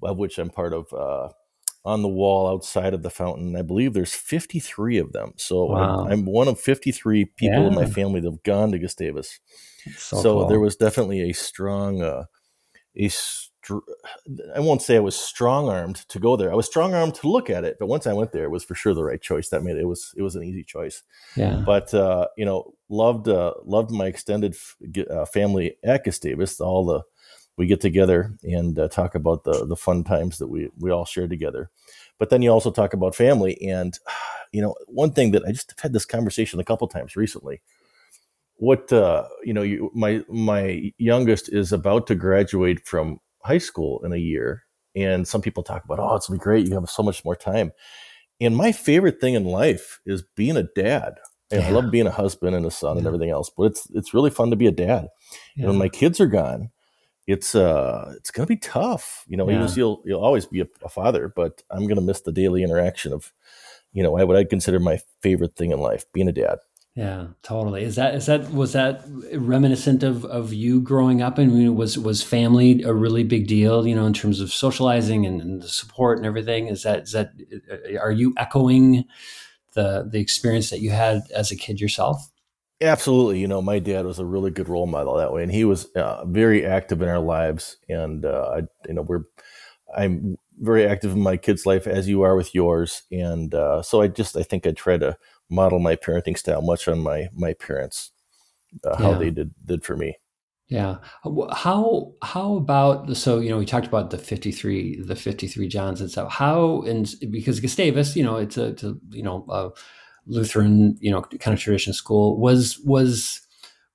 of 0.00 0.16
which 0.16 0.38
I'm 0.38 0.50
part 0.50 0.72
of. 0.72 0.92
Uh, 0.92 1.30
on 1.86 2.00
the 2.00 2.08
wall 2.08 2.48
outside 2.48 2.94
of 2.94 3.02
the 3.02 3.10
fountain. 3.10 3.54
I 3.54 3.60
believe 3.60 3.92
there's 3.92 4.14
53 4.14 4.96
of 4.96 5.12
them. 5.12 5.34
So 5.36 5.66
wow. 5.66 6.06
I'm, 6.06 6.12
I'm, 6.12 6.24
one 6.24 6.48
of 6.48 6.58
53 6.58 7.26
people 7.36 7.60
yeah. 7.60 7.66
in 7.66 7.74
my 7.74 7.84
family 7.84 8.20
that 8.20 8.30
have 8.30 8.42
gone 8.42 8.72
to 8.72 8.78
Gustavus. 8.78 9.38
So, 9.96 10.16
so 10.16 10.22
cool. 10.22 10.48
there 10.48 10.60
was 10.60 10.76
definitely 10.76 11.30
a 11.30 11.32
strong, 11.32 12.02
uh, 12.02 12.24
a 12.96 13.08
str- 13.08 13.78
I 14.54 14.60
won't 14.60 14.82
say 14.82 14.96
I 14.96 15.00
was 15.00 15.16
strong 15.16 15.68
armed 15.68 15.96
to 16.08 16.18
go 16.18 16.36
there. 16.36 16.52
I 16.52 16.54
was 16.54 16.66
strong 16.66 16.94
armed 16.94 17.14
to 17.16 17.28
look 17.28 17.50
at 17.50 17.64
it, 17.64 17.76
but 17.78 17.86
once 17.86 18.06
I 18.06 18.12
went 18.12 18.32
there, 18.32 18.44
it 18.44 18.50
was 18.50 18.64
for 18.64 18.74
sure 18.74 18.94
the 18.94 19.04
right 19.04 19.20
choice. 19.20 19.48
That 19.48 19.62
made 19.62 19.76
it, 19.76 19.82
it 19.82 19.88
was 19.88 20.12
it 20.16 20.22
was 20.22 20.36
an 20.36 20.44
easy 20.44 20.64
choice. 20.64 21.02
Yeah. 21.36 21.62
But 21.64 21.92
uh, 21.94 22.28
you 22.36 22.44
know, 22.44 22.74
loved 22.88 23.28
uh, 23.28 23.54
loved 23.64 23.90
my 23.90 24.06
extended 24.06 24.54
f- 24.54 24.76
uh, 25.10 25.24
family 25.26 25.76
at 25.82 26.04
Gustavus. 26.04 26.60
All 26.60 26.84
the 26.84 27.02
we 27.56 27.66
get 27.66 27.80
together 27.80 28.34
and 28.42 28.78
uh, 28.78 28.88
talk 28.88 29.14
about 29.14 29.44
the 29.44 29.66
the 29.66 29.76
fun 29.76 30.04
times 30.04 30.38
that 30.38 30.48
we 30.48 30.70
we 30.78 30.90
all 30.90 31.04
share 31.04 31.28
together. 31.28 31.70
But 32.18 32.30
then 32.30 32.42
you 32.42 32.50
also 32.50 32.70
talk 32.70 32.92
about 32.92 33.14
family, 33.14 33.60
and 33.62 33.98
you 34.52 34.62
know, 34.62 34.74
one 34.86 35.12
thing 35.12 35.32
that 35.32 35.44
I 35.44 35.52
just 35.52 35.74
had 35.80 35.92
this 35.92 36.06
conversation 36.06 36.60
a 36.60 36.64
couple 36.64 36.86
times 36.86 37.16
recently 37.16 37.60
what 38.56 38.92
uh, 38.92 39.26
you 39.42 39.52
know, 39.52 39.62
you, 39.62 39.90
my 39.94 40.22
my 40.28 40.92
youngest 40.98 41.52
is 41.52 41.72
about 41.72 42.06
to 42.08 42.14
graduate 42.14 42.86
from 42.86 43.18
high 43.42 43.58
school 43.58 44.02
in 44.04 44.12
a 44.12 44.18
year, 44.18 44.64
and 44.94 45.26
some 45.26 45.42
people 45.42 45.62
talk 45.62 45.84
about, 45.84 45.98
oh, 45.98 46.14
it's 46.14 46.28
gonna 46.28 46.38
be 46.38 46.42
great. 46.42 46.66
You 46.66 46.74
have 46.74 46.88
so 46.88 47.02
much 47.02 47.24
more 47.24 47.36
time. 47.36 47.72
And 48.40 48.56
my 48.56 48.72
favorite 48.72 49.20
thing 49.20 49.34
in 49.34 49.44
life 49.44 50.00
is 50.06 50.24
being 50.36 50.56
a 50.56 50.64
dad. 50.74 51.14
And 51.50 51.62
yeah. 51.62 51.68
I 51.68 51.72
love 51.72 51.90
being 51.90 52.06
a 52.06 52.10
husband 52.10 52.56
and 52.56 52.66
a 52.66 52.70
son 52.70 52.96
yeah. 52.96 52.98
and 52.98 53.06
everything 53.06 53.30
else, 53.30 53.50
but 53.54 53.64
it's 53.64 53.88
it's 53.90 54.14
really 54.14 54.30
fun 54.30 54.50
to 54.50 54.56
be 54.56 54.66
a 54.66 54.72
dad. 54.72 55.08
Yeah. 55.56 55.64
And 55.64 55.68
when 55.68 55.78
my 55.78 55.88
kids 55.88 56.20
are 56.20 56.26
gone, 56.26 56.70
it's 57.26 57.54
uh 57.54 58.14
it's 58.16 58.30
gonna 58.30 58.46
be 58.46 58.56
tough. 58.56 59.24
You 59.28 59.36
know, 59.36 59.48
yeah. 59.48 59.68
you'll 59.74 60.02
you'll 60.04 60.22
always 60.22 60.46
be 60.46 60.60
a, 60.60 60.66
a, 60.82 60.88
father, 60.88 61.32
but 61.34 61.62
I'm 61.70 61.86
gonna 61.86 62.00
miss 62.00 62.22
the 62.22 62.32
daily 62.32 62.62
interaction 62.62 63.12
of, 63.12 63.32
you 63.92 64.02
know, 64.02 64.12
what 64.12 64.36
I 64.36 64.44
consider 64.44 64.78
my 64.78 65.00
favorite 65.22 65.54
thing 65.54 65.70
in 65.70 65.80
life, 65.80 66.04
being 66.12 66.28
a 66.28 66.32
dad. 66.32 66.58
Yeah, 66.96 67.28
totally. 67.42 67.82
Is 67.82 67.96
that 67.96 68.14
is 68.14 68.26
that 68.26 68.52
was 68.52 68.72
that 68.74 69.02
reminiscent 69.32 70.04
of 70.04 70.24
of 70.26 70.52
you 70.52 70.80
growing 70.80 71.22
up? 71.22 71.40
I 71.40 71.44
mean, 71.46 71.74
was 71.74 71.98
was 71.98 72.22
family 72.22 72.82
a 72.82 72.92
really 72.92 73.24
big 73.24 73.48
deal? 73.48 73.84
You 73.84 73.96
know, 73.96 74.06
in 74.06 74.12
terms 74.12 74.38
of 74.38 74.52
socializing 74.52 75.26
and, 75.26 75.40
and 75.40 75.60
the 75.60 75.68
support 75.68 76.18
and 76.18 76.26
everything. 76.26 76.68
Is 76.68 76.84
that 76.84 77.02
is 77.02 77.12
that 77.12 77.32
are 78.00 78.12
you 78.12 78.32
echoing 78.36 79.04
the 79.74 80.08
the 80.08 80.20
experience 80.20 80.70
that 80.70 80.80
you 80.80 80.90
had 80.90 81.22
as 81.34 81.50
a 81.50 81.56
kid 81.56 81.80
yourself? 81.80 82.30
Absolutely. 82.80 83.38
You 83.40 83.48
know, 83.48 83.62
my 83.62 83.78
dad 83.78 84.04
was 84.04 84.18
a 84.18 84.24
really 84.24 84.50
good 84.50 84.68
role 84.68 84.86
model 84.86 85.16
that 85.16 85.32
way, 85.32 85.42
and 85.42 85.52
he 85.52 85.64
was 85.64 85.86
uh, 85.96 86.24
very 86.26 86.66
active 86.66 87.02
in 87.02 87.08
our 87.08 87.20
lives. 87.20 87.76
And 87.88 88.24
uh, 88.24 88.50
I, 88.56 88.58
you 88.88 88.94
know, 88.94 89.02
we're 89.02 89.22
I'm 89.96 90.36
very 90.60 90.86
active 90.86 91.12
in 91.12 91.20
my 91.20 91.36
kid's 91.36 91.66
life 91.66 91.86
as 91.86 92.08
you 92.08 92.22
are 92.22 92.36
with 92.36 92.54
yours, 92.54 93.02
and 93.10 93.54
uh, 93.54 93.82
so 93.82 94.00
I 94.02 94.08
just 94.08 94.36
I 94.36 94.42
think 94.42 94.66
I 94.66 94.72
try 94.72 94.98
to 94.98 95.16
model 95.54 95.78
my 95.78 95.96
parenting 95.96 96.36
style 96.36 96.62
much 96.62 96.88
on 96.88 97.00
my 97.00 97.28
my 97.32 97.54
parents, 97.54 98.10
uh, 98.84 98.96
how 98.96 99.12
yeah. 99.12 99.18
they 99.18 99.30
did 99.30 99.54
did 99.64 99.84
for 99.84 99.96
me. 99.96 100.16
Yeah. 100.68 100.96
How 101.52 102.14
how 102.22 102.56
about 102.56 103.16
so 103.16 103.38
you 103.38 103.50
know 103.50 103.58
we 103.58 103.66
talked 103.66 103.86
about 103.86 104.10
the 104.10 104.18
fifty 104.18 104.50
three 104.50 105.00
the 105.00 105.16
fifty 105.16 105.46
three 105.46 105.68
Johns 105.68 106.00
and 106.00 106.10
stuff. 106.10 106.32
How 106.32 106.82
and 106.82 107.12
because 107.30 107.60
Gustavus, 107.60 108.16
you 108.16 108.24
know, 108.24 108.36
it's 108.36 108.56
a, 108.56 108.66
it's 108.68 108.82
a 108.82 108.96
you 109.10 109.22
know 109.22 109.44
a 109.50 109.70
Lutheran 110.26 110.96
you 111.00 111.10
know 111.10 111.22
kind 111.22 111.54
of 111.54 111.60
tradition 111.60 111.92
school 111.92 112.40
was 112.40 112.78
was 112.80 113.40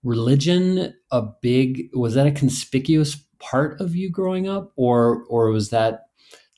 religion 0.03 0.93
a 1.11 1.23
big 1.41 1.89
was 1.93 2.13
that 2.13 2.27
a 2.27 2.31
conspicuous 2.31 3.15
part 3.39 3.79
of 3.81 3.95
you 3.95 4.09
growing 4.09 4.47
up 4.47 4.71
or 4.75 5.23
or 5.29 5.49
was 5.49 5.71
that 5.71 6.05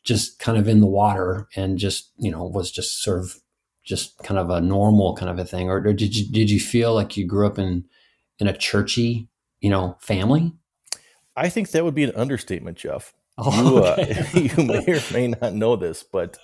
just 0.03 0.39
kind 0.39 0.57
of 0.57 0.67
in 0.67 0.79
the 0.79 0.87
water 0.87 1.47
and 1.55 1.77
just 1.77 2.11
you 2.17 2.29
know 2.29 2.43
was 2.43 2.71
just 2.71 3.01
sort 3.01 3.19
of 3.19 3.37
just 3.91 4.17
kind 4.19 4.39
of 4.39 4.49
a 4.49 4.61
normal 4.61 5.17
kind 5.17 5.29
of 5.29 5.37
a 5.37 5.43
thing, 5.43 5.69
or, 5.69 5.79
or 5.85 5.93
did 5.93 6.15
you 6.15 6.31
did 6.31 6.49
you 6.49 6.61
feel 6.61 6.95
like 6.95 7.17
you 7.17 7.27
grew 7.27 7.45
up 7.45 7.59
in 7.59 7.83
in 8.39 8.47
a 8.47 8.57
churchy, 8.57 9.27
you 9.59 9.69
know, 9.69 9.97
family? 9.99 10.53
I 11.35 11.49
think 11.49 11.71
that 11.71 11.83
would 11.83 11.93
be 11.93 12.05
an 12.05 12.15
understatement, 12.15 12.77
Jeff. 12.77 13.13
Oh, 13.43 13.71
you, 13.71 13.83
uh, 13.83 14.25
you 14.33 14.63
may 14.65 14.85
or 14.85 15.01
may 15.13 15.27
not 15.29 15.53
know 15.53 15.75
this, 15.75 16.03
but 16.03 16.37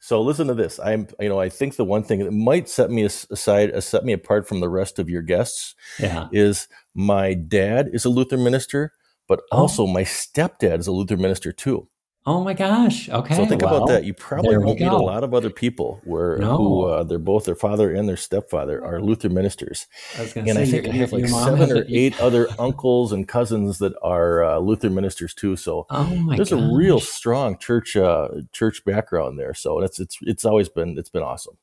so 0.00 0.20
listen 0.20 0.48
to 0.48 0.54
this. 0.54 0.78
I'm, 0.80 1.06
you 1.18 1.28
know, 1.28 1.40
I 1.40 1.48
think 1.48 1.76
the 1.76 1.84
one 1.84 2.02
thing 2.02 2.18
that 2.18 2.32
might 2.32 2.68
set 2.68 2.90
me 2.90 3.04
aside, 3.04 3.70
uh, 3.70 3.80
set 3.80 4.04
me 4.04 4.12
apart 4.12 4.46
from 4.46 4.60
the 4.60 4.68
rest 4.68 4.98
of 4.98 5.08
your 5.08 5.22
guests, 5.22 5.74
yeah. 5.98 6.28
is 6.30 6.68
my 6.94 7.32
dad 7.32 7.88
is 7.92 8.04
a 8.04 8.10
Lutheran 8.10 8.44
minister, 8.44 8.92
but 9.28 9.40
oh. 9.50 9.58
also 9.58 9.86
my 9.86 10.02
stepdad 10.02 10.80
is 10.80 10.88
a 10.88 10.92
Lutheran 10.92 11.22
minister 11.22 11.52
too. 11.52 11.88
Oh 12.24 12.44
my 12.44 12.54
gosh! 12.54 13.08
Okay, 13.08 13.34
so 13.34 13.46
think 13.46 13.62
well, 13.62 13.78
about 13.78 13.88
that. 13.88 14.04
You 14.04 14.14
probably 14.14 14.56
won't 14.56 14.78
meet 14.78 14.86
a 14.86 14.96
lot 14.96 15.24
of 15.24 15.34
other 15.34 15.50
people 15.50 16.00
where 16.04 16.38
no. 16.38 16.56
who 16.56 16.84
uh, 16.84 17.02
they're 17.02 17.18
both 17.18 17.46
their 17.46 17.56
father 17.56 17.92
and 17.92 18.08
their 18.08 18.16
stepfather 18.16 18.84
are 18.84 19.00
Lutheran 19.00 19.34
ministers. 19.34 19.88
I 20.16 20.22
and 20.22 20.30
say, 20.30 20.62
I 20.62 20.64
think 20.64 20.88
I 20.88 20.92
have 20.92 21.12
like 21.12 21.26
seven 21.26 21.72
or 21.72 21.84
eight 21.88 22.20
other 22.20 22.46
uncles 22.60 23.10
and 23.10 23.26
cousins 23.26 23.78
that 23.78 23.94
are 24.02 24.44
uh, 24.44 24.58
Lutheran 24.58 24.94
ministers 24.94 25.34
too. 25.34 25.56
So 25.56 25.86
oh 25.90 26.34
there's 26.36 26.50
gosh. 26.50 26.60
a 26.60 26.72
real 26.72 27.00
strong 27.00 27.58
church 27.58 27.96
uh, 27.96 28.28
church 28.52 28.84
background 28.84 29.36
there. 29.36 29.54
So 29.54 29.80
it's 29.80 29.98
it's 29.98 30.16
it's 30.22 30.44
always 30.44 30.68
been 30.68 30.96
it's 30.96 31.10
been 31.10 31.24
awesome. 31.24 31.56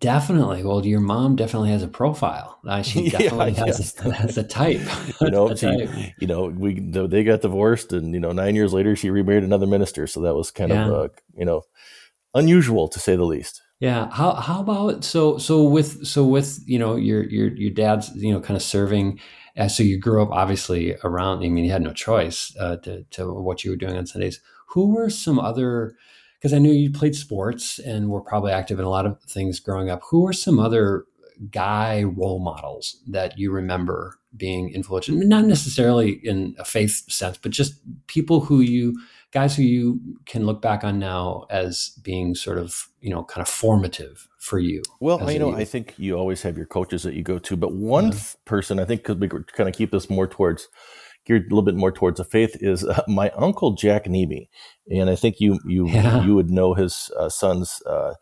Definitely. 0.00 0.62
Well, 0.64 0.84
your 0.84 1.00
mom 1.00 1.36
definitely 1.36 1.70
has 1.70 1.82
a 1.82 1.88
profile. 1.88 2.58
Uh, 2.66 2.82
she 2.82 3.10
definitely 3.10 3.52
yeah, 3.52 3.66
has, 3.66 3.78
yes. 3.78 4.16
has, 4.16 4.38
a 4.38 4.42
type. 4.42 4.80
you 5.20 5.30
know, 5.30 5.54
she, 5.54 6.14
you 6.20 6.26
know, 6.26 6.46
we 6.46 6.80
they 6.80 7.24
got 7.24 7.42
divorced, 7.42 7.92
and 7.92 8.12
you 8.12 8.20
know, 8.20 8.32
nine 8.32 8.54
years 8.54 8.72
later, 8.72 8.96
she 8.96 9.10
remarried 9.10 9.44
another 9.44 9.66
minister. 9.66 10.06
So 10.06 10.20
that 10.22 10.34
was 10.34 10.50
kind 10.50 10.70
yeah. 10.70 10.86
of, 10.86 10.92
uh, 10.92 11.08
you 11.36 11.44
know, 11.44 11.62
unusual 12.34 12.88
to 12.88 12.98
say 12.98 13.16
the 13.16 13.24
least. 13.24 13.62
Yeah. 13.80 14.08
How 14.10 14.34
how 14.34 14.60
about 14.60 15.04
so 15.04 15.38
so 15.38 15.62
with 15.62 16.06
so 16.06 16.24
with 16.24 16.60
you 16.66 16.78
know 16.78 16.96
your 16.96 17.24
your 17.24 17.48
your 17.54 17.70
dad's 17.70 18.14
you 18.14 18.32
know 18.32 18.40
kind 18.40 18.56
of 18.56 18.62
serving. 18.62 19.20
Uh, 19.56 19.68
so 19.68 19.84
you 19.84 20.00
grew 20.00 20.20
up 20.22 20.30
obviously 20.32 20.96
around. 21.04 21.44
I 21.44 21.48
mean, 21.48 21.64
you 21.64 21.70
had 21.70 21.82
no 21.82 21.92
choice 21.92 22.54
uh, 22.58 22.76
to 22.78 23.04
to 23.10 23.32
what 23.32 23.64
you 23.64 23.70
were 23.70 23.76
doing 23.76 23.96
on 23.96 24.06
Sundays. 24.06 24.40
Who 24.70 24.94
were 24.94 25.10
some 25.10 25.38
other 25.38 25.94
because 26.44 26.52
I 26.52 26.58
knew 26.58 26.72
you 26.72 26.90
played 26.90 27.16
sports 27.16 27.78
and 27.78 28.10
were 28.10 28.20
probably 28.20 28.52
active 28.52 28.78
in 28.78 28.84
a 28.84 28.90
lot 28.90 29.06
of 29.06 29.18
things 29.22 29.58
growing 29.60 29.88
up. 29.88 30.02
Who 30.10 30.28
are 30.28 30.32
some 30.34 30.58
other 30.58 31.06
guy 31.50 32.02
role 32.02 32.38
models 32.38 33.00
that 33.08 33.38
you 33.38 33.50
remember 33.50 34.18
being 34.36 34.68
influential? 34.74 35.16
Not 35.16 35.46
necessarily 35.46 36.20
in 36.22 36.54
a 36.58 36.64
faith 36.66 37.10
sense, 37.10 37.38
but 37.38 37.50
just 37.50 37.80
people 38.08 38.40
who 38.40 38.60
you 38.60 39.00
guys 39.30 39.56
who 39.56 39.62
you 39.62 39.98
can 40.26 40.44
look 40.44 40.60
back 40.60 40.84
on 40.84 40.98
now 40.98 41.46
as 41.48 41.98
being 42.02 42.34
sort 42.34 42.58
of 42.58 42.88
you 43.00 43.08
know 43.08 43.24
kind 43.24 43.40
of 43.40 43.48
formative 43.48 44.28
for 44.38 44.58
you. 44.58 44.82
Well, 45.00 45.32
you 45.32 45.38
know, 45.38 45.54
I 45.54 45.64
think 45.64 45.94
you 45.96 46.14
always 46.14 46.42
have 46.42 46.58
your 46.58 46.66
coaches 46.66 47.04
that 47.04 47.14
you 47.14 47.22
go 47.22 47.38
to, 47.38 47.56
but 47.56 47.72
one 47.72 48.12
yeah. 48.12 48.18
person 48.44 48.78
I 48.78 48.84
think 48.84 49.00
because 49.00 49.16
we 49.16 49.28
kind 49.28 49.70
of 49.70 49.74
keep 49.74 49.92
this 49.92 50.10
more 50.10 50.26
towards 50.26 50.68
geared 51.24 51.46
a 51.46 51.48
little 51.48 51.62
bit 51.62 51.74
more 51.74 51.92
towards 51.92 52.18
the 52.18 52.24
faith 52.24 52.56
is 52.60 52.84
uh, 52.84 53.02
my 53.08 53.30
uncle 53.30 53.72
Jack 53.72 54.04
Neby, 54.04 54.48
and 54.90 55.10
I 55.10 55.16
think 55.16 55.40
you 55.40 55.58
you 55.66 55.88
yeah. 55.88 56.24
you 56.24 56.34
would 56.34 56.50
know 56.50 56.74
his 56.74 57.10
uh, 57.18 57.28
sons 57.28 57.82
uh, 57.86 58.14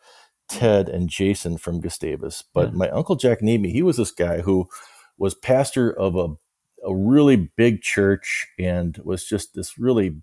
Ted 0.49 0.89
and 0.89 1.09
Jason 1.09 1.59
from 1.59 1.81
Gustavus. 1.81 2.45
But 2.55 2.71
yeah. 2.71 2.77
my 2.77 2.91
uncle 2.91 3.17
Jack 3.17 3.41
Neby, 3.41 3.71
he 3.71 3.83
was 3.83 3.97
this 3.97 4.11
guy 4.11 4.41
who 4.41 4.69
was 5.19 5.35
pastor 5.35 5.91
of 5.93 6.17
a 6.17 6.29
a 6.85 6.95
really 6.95 7.37
big 7.37 7.81
church 7.81 8.47
and 8.59 8.99
was 9.05 9.25
just 9.25 9.55
this 9.55 9.79
really 9.79 10.21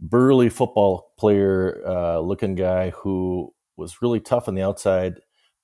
burly 0.00 0.48
football 0.48 1.12
player 1.18 1.82
uh, 1.86 2.20
looking 2.20 2.54
guy 2.54 2.90
who 2.90 3.52
was 3.76 4.00
really 4.00 4.20
tough 4.20 4.46
on 4.46 4.54
the 4.54 4.62
outside 4.62 5.20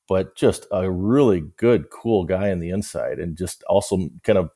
but 0.09 0.37
just 0.37 0.67
a 0.71 0.91
really 0.91 1.43
good 1.57 1.89
cool 1.91 2.25
guy 2.25 2.51
on 2.51 2.59
the 2.59 2.71
inside 2.71 3.19
and 3.19 3.37
just 3.37 3.63
also 3.65 4.09
kind 4.23 4.39
of 4.39 4.51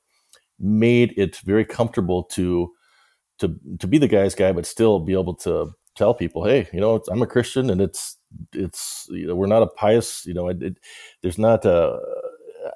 made 0.58 1.14
it 1.16 1.36
very 1.38 1.64
comfortable 1.64 2.24
to 2.24 2.72
to 3.38 3.54
to 3.78 3.86
be 3.86 3.98
the 3.98 4.08
guy's 4.08 4.34
guy, 4.34 4.52
but 4.52 4.66
still 4.66 5.00
be 5.00 5.12
able 5.12 5.34
to 5.34 5.72
tell 5.96 6.14
people, 6.14 6.44
hey, 6.44 6.68
you 6.72 6.80
know, 6.80 7.02
I'm 7.10 7.22
a 7.22 7.26
Christian, 7.26 7.70
and 7.70 7.80
it's 7.80 8.16
it's 8.52 9.06
you 9.10 9.26
know 9.26 9.34
we're 9.34 9.46
not 9.46 9.62
a 9.62 9.68
pious, 9.68 10.24
you 10.26 10.34
know, 10.34 10.48
it, 10.48 10.62
it, 10.62 10.76
there's 11.22 11.38
not 11.38 11.64
a 11.64 11.98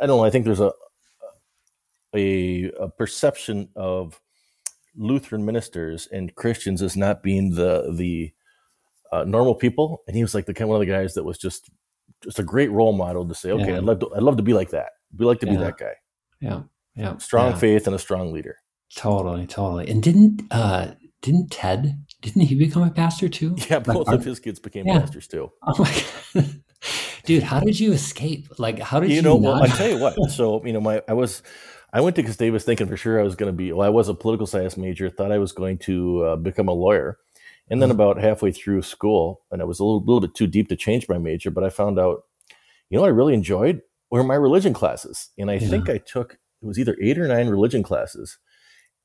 I 0.00 0.06
don't 0.06 0.18
know. 0.18 0.24
I 0.24 0.30
think 0.30 0.44
there's 0.44 0.60
a 0.60 0.72
a, 2.14 2.70
a 2.72 2.88
perception 2.88 3.68
of 3.74 4.20
Lutheran 4.94 5.44
ministers 5.44 6.06
and 6.12 6.34
Christians 6.34 6.82
as 6.82 6.96
not 6.96 7.22
being 7.22 7.54
the 7.54 7.92
the 7.96 8.32
uh, 9.12 9.24
normal 9.24 9.54
people, 9.54 10.02
and 10.06 10.16
he 10.16 10.22
was 10.22 10.34
like 10.34 10.46
the 10.46 10.54
kind 10.54 10.68
one 10.68 10.80
of 10.80 10.86
the 10.86 10.92
guys 10.92 11.14
that 11.14 11.24
was 11.24 11.38
just 11.38 11.70
just 12.22 12.38
a 12.38 12.44
great 12.44 12.70
role 12.70 12.92
model 12.92 13.26
to 13.26 13.34
say, 13.34 13.50
okay, 13.50 13.72
yeah. 13.72 13.78
I'd 13.78 13.84
love 13.84 14.00
to 14.00 14.14
I'd 14.14 14.22
love 14.22 14.36
to 14.36 14.42
be 14.42 14.54
like 14.54 14.70
that. 14.70 14.92
Be 15.16 15.24
like 15.24 15.40
to 15.40 15.46
yeah. 15.46 15.52
be 15.52 15.58
that 15.58 15.78
guy. 15.78 15.94
Yeah 16.40 16.62
yeah, 16.94 17.16
strong 17.18 17.52
yeah. 17.52 17.58
faith 17.58 17.86
and 17.86 17.96
a 17.96 17.98
strong 17.98 18.32
leader. 18.32 18.56
Totally, 18.94 19.46
totally. 19.46 19.88
And 19.88 20.02
didn't 20.02 20.42
uh 20.50 20.92
didn't 21.22 21.50
Ted 21.50 22.04
didn't 22.20 22.42
he 22.42 22.54
become 22.54 22.82
a 22.82 22.90
pastor 22.90 23.28
too? 23.28 23.56
Yeah, 23.70 23.78
both 23.78 24.06
like, 24.06 24.18
of 24.18 24.24
his 24.24 24.40
kids 24.40 24.60
became 24.60 24.86
yeah. 24.86 25.00
pastors 25.00 25.26
too. 25.26 25.50
Oh 25.62 25.74
my 25.78 26.04
God. 26.34 26.60
Dude, 27.24 27.44
how 27.44 27.60
did 27.60 27.78
you 27.78 27.92
escape? 27.92 28.48
Like, 28.58 28.80
how 28.80 28.98
did 28.98 29.10
you, 29.10 29.16
you 29.16 29.22
know? 29.22 29.38
Not... 29.38 29.54
Well, 29.54 29.62
I 29.62 29.66
tell 29.68 29.88
you 29.88 29.98
what. 29.98 30.16
So, 30.30 30.64
you 30.66 30.72
know, 30.72 30.80
my 30.80 31.02
I 31.08 31.12
was, 31.12 31.42
I 31.92 32.00
went 32.00 32.16
to 32.16 32.22
Gustavus 32.22 32.64
thinking 32.64 32.88
for 32.88 32.96
sure 32.96 33.20
I 33.20 33.22
was 33.22 33.36
going 33.36 33.52
to 33.52 33.56
be. 33.56 33.72
Well, 33.72 33.86
I 33.86 33.90
was 33.90 34.08
a 34.08 34.14
political 34.14 34.46
science 34.46 34.76
major. 34.76 35.08
Thought 35.08 35.30
I 35.30 35.38
was 35.38 35.52
going 35.52 35.78
to 35.78 36.24
uh, 36.24 36.36
become 36.36 36.66
a 36.66 36.72
lawyer, 36.72 37.18
and 37.70 37.80
then 37.80 37.90
mm-hmm. 37.90 38.00
about 38.00 38.18
halfway 38.18 38.50
through 38.50 38.82
school, 38.82 39.42
and 39.52 39.62
I 39.62 39.64
was 39.64 39.78
a 39.78 39.84
little, 39.84 40.00
little 40.00 40.20
bit 40.20 40.34
too 40.34 40.48
deep 40.48 40.68
to 40.70 40.76
change 40.76 41.08
my 41.08 41.18
major. 41.18 41.52
But 41.52 41.62
I 41.62 41.68
found 41.68 42.00
out, 42.00 42.24
you 42.90 42.96
know, 42.96 43.02
what 43.02 43.08
I 43.08 43.10
really 43.10 43.34
enjoyed 43.34 43.82
were 44.10 44.24
my 44.24 44.34
religion 44.34 44.72
classes, 44.72 45.30
and 45.38 45.48
I 45.48 45.54
yeah. 45.54 45.68
think 45.68 45.88
I 45.88 45.98
took 45.98 46.38
it 46.62 46.66
was 46.66 46.78
either 46.78 46.96
eight 47.00 47.18
or 47.18 47.26
nine 47.26 47.48
religion 47.48 47.82
classes, 47.82 48.38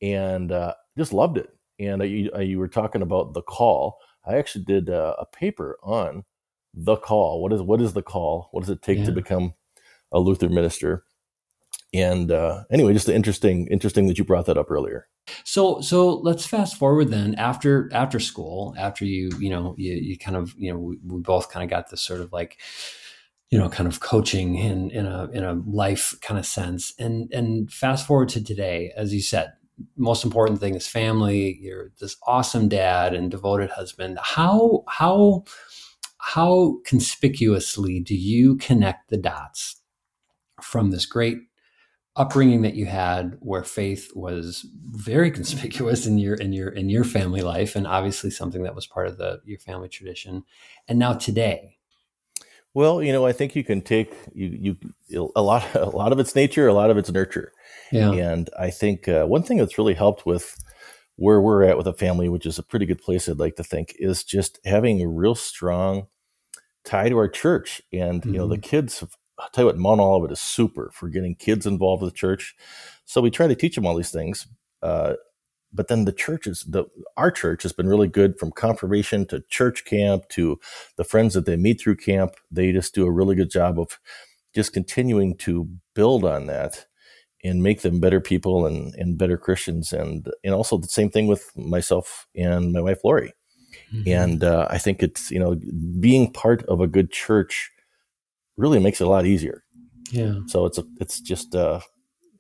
and 0.02 0.52
uh, 0.52 0.74
just 0.98 1.14
loved 1.14 1.38
it. 1.38 1.50
And 1.80 2.02
you, 2.04 2.32
you 2.40 2.60
were 2.60 2.68
talking 2.68 3.02
about 3.02 3.34
the 3.34 3.42
call. 3.42 3.98
I 4.26 4.36
actually 4.36 4.66
did 4.66 4.90
uh, 4.90 5.16
a 5.20 5.26
paper 5.26 5.78
on 5.84 6.24
the 6.74 6.96
call. 6.96 7.42
What 7.42 7.54
is 7.54 7.62
what 7.62 7.82
is 7.82 7.94
the 7.94 8.02
call? 8.02 8.50
What 8.52 8.62
does 8.62 8.70
it 8.70 8.82
take 8.82 9.00
yeah. 9.00 9.06
to 9.06 9.12
become 9.12 9.54
a 10.12 10.20
Lutheran 10.20 10.54
minister? 10.54 11.04
And 11.94 12.32
uh, 12.32 12.64
anyway, 12.70 12.94
just 12.94 13.08
interesting, 13.08 13.68
interesting 13.68 14.08
that 14.08 14.18
you 14.18 14.26
brought 14.26 14.46
that 14.48 14.58
up 14.58 14.70
earlier. 14.70 15.08
So, 15.44 15.80
so 15.82 16.16
let's 16.18 16.46
fast 16.46 16.78
forward 16.78 17.10
then. 17.10 17.36
After 17.36 17.90
after 17.94 18.20
school, 18.20 18.76
after 18.78 19.06
you 19.06 19.32
you 19.40 19.50
know 19.50 19.74
you, 19.78 19.94
you 19.94 20.18
kind 20.18 20.38
of 20.38 20.54
you 20.58 20.72
know 20.72 20.80
we, 20.80 20.98
we 21.04 21.22
both 21.22 21.50
kind 21.50 21.64
of 21.64 21.70
got 21.70 21.90
this 21.90 22.02
sort 22.02 22.22
of 22.22 22.32
like 22.34 22.58
you 23.50 23.58
know, 23.58 23.70
kind 23.70 23.88
of 23.88 24.00
coaching 24.00 24.56
in 24.56 24.92
in 24.92 25.06
a 25.06 25.30
in 25.32 25.44
a 25.44 25.54
life 25.66 26.16
kind 26.22 26.40
of 26.40 26.46
sense. 26.46 26.94
And 27.00 27.32
and 27.34 27.72
fast 27.72 28.06
forward 28.06 28.30
to 28.30 28.44
today, 28.44 28.92
as 28.96 29.14
you 29.14 29.22
said, 29.22 29.54
most 29.96 30.26
important 30.26 30.60
thing 30.60 30.76
is 30.76 30.88
family. 30.88 31.58
You're 31.62 31.92
this 32.00 32.18
awesome 32.26 32.68
dad 32.68 33.14
and 33.14 33.32
devoted 33.32 33.70
husband. 33.70 34.20
How 34.22 34.84
how 34.88 35.46
how 36.18 36.80
conspicuously 36.86 38.00
do 38.00 38.16
you 38.16 38.58
connect 38.58 39.10
the 39.10 39.18
dots 39.18 39.82
from 40.62 40.92
this 40.92 41.06
great 41.06 41.38
upbringing 42.18 42.64
that 42.64 42.76
you 42.76 42.88
had 42.88 43.38
where 43.40 43.64
faith 43.64 44.12
was 44.16 44.66
very 44.90 45.32
conspicuous 45.40 46.06
in 46.06 46.18
your 46.18 46.36
in 46.36 46.52
your 46.52 46.70
in 46.70 46.90
your 46.90 47.04
family 47.04 47.42
life 47.42 47.76
and 47.76 47.88
obviously 47.88 48.30
something 48.30 48.64
that 48.64 48.76
was 48.76 48.88
part 48.88 49.08
of 49.08 49.18
the 49.18 49.40
your 49.46 49.60
family 49.60 49.88
tradition 49.88 50.44
and 50.88 50.98
now 51.00 51.14
today 51.14 51.77
well, 52.78 53.02
you 53.02 53.12
know, 53.12 53.26
I 53.26 53.32
think 53.32 53.56
you 53.56 53.64
can 53.64 53.82
take 53.82 54.14
you 54.36 54.78
you 55.10 55.32
a 55.36 55.42
lot 55.42 55.66
a 55.76 55.86
lot 55.86 56.12
of 56.12 56.20
it's 56.20 56.36
nature, 56.36 56.68
a 56.68 56.76
lot 56.76 56.92
of 56.92 56.98
it's 56.98 57.10
nurture. 57.10 57.52
Yeah. 57.92 58.12
And 58.12 58.52
I 58.60 58.70
think 58.70 59.08
uh, 59.08 59.26
one 59.26 59.42
thing 59.42 59.58
that's 59.58 59.80
really 59.80 59.96
helped 59.96 60.28
with 60.28 60.56
where 61.16 61.42
we're 61.42 61.64
at 61.64 61.76
with 61.76 61.88
a 61.88 61.94
family, 61.94 62.30
which 62.30 62.46
is 62.46 62.60
a 62.60 62.64
pretty 62.64 62.86
good 62.86 63.02
place, 63.02 63.28
I'd 63.28 63.40
like 63.40 63.56
to 63.56 63.64
think, 63.64 63.96
is 63.98 64.24
just 64.24 64.60
having 64.64 65.02
a 65.02 65.08
real 65.08 65.34
strong 65.34 66.06
tie 66.86 67.10
to 67.10 67.18
our 67.18 67.28
church. 67.28 67.82
And 67.92 68.22
mm-hmm. 68.22 68.34
you 68.34 68.38
know, 68.38 68.48
the 68.48 68.58
mm-hmm. 68.58 68.70
kids. 68.70 69.04
I'll 69.40 69.50
tell 69.50 69.64
you 69.64 69.68
what, 69.68 69.78
Mount 69.78 70.00
Olivet 70.00 70.32
is 70.32 70.40
super 70.40 70.92
for 70.94 71.10
getting 71.10 71.34
kids 71.34 71.66
involved 71.66 72.04
with 72.04 72.14
the 72.14 72.18
church. 72.18 72.56
So 73.06 73.22
we 73.22 73.32
try 73.32 73.48
to 73.48 73.56
teach 73.56 73.74
them 73.74 73.88
all 73.88 73.96
these 73.96 74.12
things. 74.12 74.48
Uh, 74.84 75.14
but 75.74 75.88
then 75.88 76.06
the 76.06 76.12
churches 76.12 76.66
the 76.68 76.86
our 77.16 77.32
church 77.32 77.64
has 77.64 77.74
been 77.74 77.88
really 77.88 78.08
good 78.08 78.40
from 78.40 78.52
confirmation 78.52 79.26
to 79.28 79.44
church 79.50 79.86
camp 79.86 80.28
to 80.30 80.60
the 80.96 81.04
friends 81.04 81.34
that 81.34 81.46
they 81.46 81.56
meet 81.56 81.82
through 81.82 81.98
camp. 81.98 82.36
They 82.52 82.72
just 82.72 82.96
do 82.96 83.06
a 83.06 83.12
really 83.12 83.36
good 83.36 83.52
job 83.52 83.80
of 83.80 84.00
just 84.56 84.74
continuing 84.74 85.36
to 85.38 85.70
build 85.94 86.24
on 86.26 86.48
that 86.48 86.86
and 87.44 87.62
make 87.62 87.82
them 87.82 88.00
better 88.00 88.20
people 88.20 88.66
and, 88.66 88.96
and 88.96 89.18
better 89.18 89.38
christians. 89.38 89.94
And 89.94 90.28
and 90.44 90.54
also 90.54 90.78
the 90.78 90.88
same 90.88 91.10
thing 91.10 91.28
with 91.28 91.52
myself 91.56 92.28
and 92.36 92.74
my 92.74 92.82
wife 92.82 93.00
lori. 93.04 93.34
Mm-hmm. 93.94 94.10
and 94.10 94.44
uh, 94.44 94.66
i 94.72 94.78
think 94.78 95.04
it's 95.04 95.30
you 95.30 95.40
know 95.40 95.56
being 96.00 96.32
part 96.32 96.64
of 96.64 96.82
a 96.82 96.88
good 96.88 97.12
church 97.12 97.70
really 98.58 98.80
makes 98.80 99.00
it 99.00 99.08
a 99.08 99.10
lot 99.10 99.26
easier. 99.26 99.64
Yeah. 100.12 100.40
So 100.48 100.66
it's 100.66 100.78
a 100.78 100.84
it's 101.00 101.22
just 101.22 101.56
uh 101.56 101.80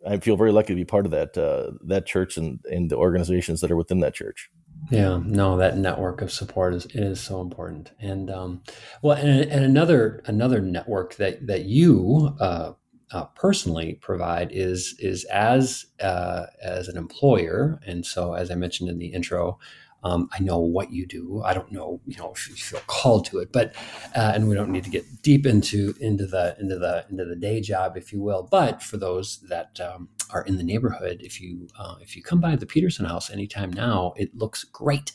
I 0.07 0.17
feel 0.17 0.37
very 0.37 0.51
lucky 0.51 0.69
to 0.69 0.75
be 0.75 0.85
part 0.85 1.05
of 1.05 1.11
that 1.11 1.37
uh, 1.37 1.71
that 1.85 2.05
church 2.05 2.37
and 2.37 2.59
and 2.71 2.89
the 2.89 2.95
organizations 2.95 3.61
that 3.61 3.71
are 3.71 3.75
within 3.75 3.99
that 3.99 4.13
church. 4.13 4.49
Yeah, 4.89 5.19
no, 5.23 5.57
that 5.57 5.77
network 5.77 6.21
of 6.21 6.31
support 6.31 6.73
is 6.73 6.85
is 6.93 7.19
so 7.19 7.41
important. 7.41 7.91
And 7.99 8.29
um, 8.29 8.63
well, 9.01 9.17
and, 9.17 9.41
and 9.51 9.65
another 9.65 10.21
another 10.25 10.61
network 10.61 11.15
that 11.15 11.45
that 11.47 11.65
you 11.65 12.35
uh, 12.39 12.73
uh, 13.11 13.25
personally 13.35 13.95
provide 13.95 14.49
is 14.51 14.95
is 14.99 15.25
as 15.25 15.85
uh, 15.99 16.45
as 16.63 16.87
an 16.87 16.97
employer. 16.97 17.79
And 17.85 18.05
so, 18.05 18.33
as 18.33 18.49
I 18.49 18.55
mentioned 18.55 18.89
in 18.89 18.99
the 18.99 19.07
intro, 19.07 19.59
um, 20.03 20.29
I 20.31 20.39
know 20.39 20.59
what 20.59 20.91
you 20.91 21.05
do. 21.05 21.41
I 21.43 21.53
don't 21.53 21.71
know, 21.71 21.99
you 22.05 22.17
know, 22.17 22.31
if 22.31 22.47
you 22.47 22.55
feel 22.55 22.81
called 22.87 23.25
to 23.25 23.39
it, 23.39 23.51
but 23.51 23.73
uh, 24.15 24.31
and 24.35 24.47
we 24.47 24.55
don't 24.55 24.69
need 24.69 24.83
to 24.83 24.89
get 24.89 25.21
deep 25.21 25.45
into 25.45 25.95
into 25.99 26.25
the 26.25 26.55
into 26.59 26.77
the 26.77 27.05
into 27.09 27.25
the 27.25 27.35
day 27.35 27.61
job, 27.61 27.97
if 27.97 28.13
you 28.13 28.21
will. 28.21 28.47
But 28.49 28.83
for 28.83 28.97
those 28.97 29.39
that 29.49 29.79
um, 29.79 30.09
are 30.31 30.43
in 30.43 30.57
the 30.57 30.63
neighborhood, 30.63 31.17
if 31.21 31.41
you 31.41 31.67
uh, 31.77 31.95
if 32.01 32.15
you 32.15 32.23
come 32.23 32.39
by 32.39 32.55
the 32.55 32.65
Peterson 32.65 33.05
House 33.05 33.29
anytime 33.29 33.71
now, 33.71 34.13
it 34.17 34.35
looks 34.35 34.63
great 34.63 35.11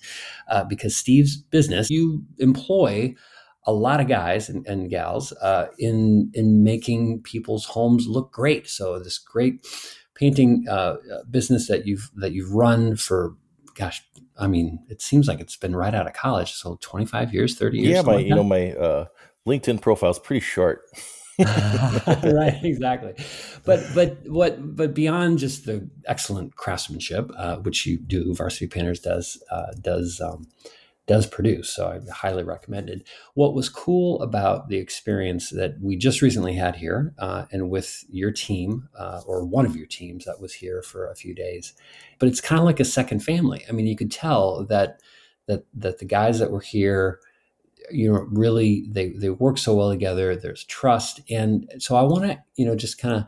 uh, 0.48 0.64
because 0.64 0.96
Steve's 0.96 1.36
business 1.36 1.88
you 1.90 2.24
employ 2.38 3.14
a 3.64 3.72
lot 3.72 4.00
of 4.00 4.08
guys 4.08 4.48
and, 4.48 4.66
and 4.66 4.90
gals 4.90 5.32
uh, 5.40 5.68
in 5.78 6.30
in 6.34 6.64
making 6.64 7.22
people's 7.22 7.66
homes 7.66 8.06
look 8.08 8.32
great. 8.32 8.68
So 8.68 8.98
this 8.98 9.18
great 9.18 9.64
painting 10.14 10.66
uh, 10.68 10.96
business 11.30 11.68
that 11.68 11.86
you've 11.86 12.10
that 12.16 12.32
you've 12.32 12.52
run 12.52 12.96
for 12.96 13.36
gosh 13.74 14.02
I 14.38 14.46
mean, 14.46 14.80
it 14.88 15.02
seems 15.02 15.28
like 15.28 15.40
it's 15.40 15.56
been 15.56 15.76
right 15.76 15.94
out 15.94 16.06
of 16.06 16.14
college. 16.14 16.52
So 16.52 16.78
25 16.80 17.34
years, 17.34 17.56
30 17.56 17.78
years. 17.78 17.96
Yeah, 17.96 18.02
my, 18.02 18.14
like 18.14 18.26
you 18.26 18.34
know, 18.34 18.44
my 18.44 18.72
uh, 18.72 19.06
LinkedIn 19.46 19.80
profile 19.80 20.10
is 20.10 20.18
pretty 20.18 20.40
short. 20.40 20.82
right, 21.38 22.60
exactly. 22.62 23.14
But 23.64 23.84
but 23.94 24.28
what 24.28 24.76
but 24.76 24.94
beyond 24.94 25.38
just 25.38 25.64
the 25.64 25.88
excellent 26.06 26.56
craftsmanship, 26.56 27.30
uh, 27.36 27.56
which 27.56 27.86
you 27.86 27.98
do, 27.98 28.34
Varsity 28.34 28.66
Painters 28.66 29.00
does 29.00 29.42
uh, 29.50 29.72
does 29.80 30.20
um, 30.20 30.46
does 31.06 31.26
produce. 31.26 31.68
So 31.68 31.88
I 31.88 32.12
highly 32.12 32.44
recommend 32.44 32.88
it. 32.88 33.08
What 33.34 33.54
was 33.54 33.68
cool 33.68 34.22
about 34.22 34.68
the 34.68 34.76
experience 34.76 35.50
that 35.50 35.74
we 35.80 35.96
just 35.96 36.22
recently 36.22 36.54
had 36.54 36.76
here, 36.76 37.12
uh, 37.18 37.46
and 37.50 37.70
with 37.70 38.04
your 38.08 38.30
team 38.30 38.88
uh, 38.96 39.22
or 39.26 39.44
one 39.44 39.66
of 39.66 39.76
your 39.76 39.86
teams 39.86 40.24
that 40.24 40.40
was 40.40 40.54
here 40.54 40.82
for 40.82 41.08
a 41.08 41.16
few 41.16 41.34
days, 41.34 41.74
but 42.18 42.28
it's 42.28 42.40
kind 42.40 42.58
of 42.58 42.64
like 42.64 42.80
a 42.80 42.84
second 42.84 43.20
family. 43.20 43.64
I 43.68 43.72
mean, 43.72 43.86
you 43.86 43.96
could 43.96 44.12
tell 44.12 44.64
that 44.66 45.00
that 45.46 45.64
that 45.74 45.98
the 45.98 46.04
guys 46.04 46.38
that 46.38 46.50
were 46.50 46.60
here 46.60 47.18
you 47.90 48.10
know 48.10 48.26
really 48.30 48.86
they 48.90 49.10
they 49.10 49.30
work 49.30 49.58
so 49.58 49.74
well 49.74 49.90
together 49.90 50.36
there's 50.36 50.64
trust 50.64 51.20
and 51.28 51.70
so 51.78 51.96
i 51.96 52.02
want 52.02 52.22
to 52.22 52.38
you 52.56 52.64
know 52.64 52.76
just 52.76 52.98
kind 52.98 53.16
of 53.16 53.24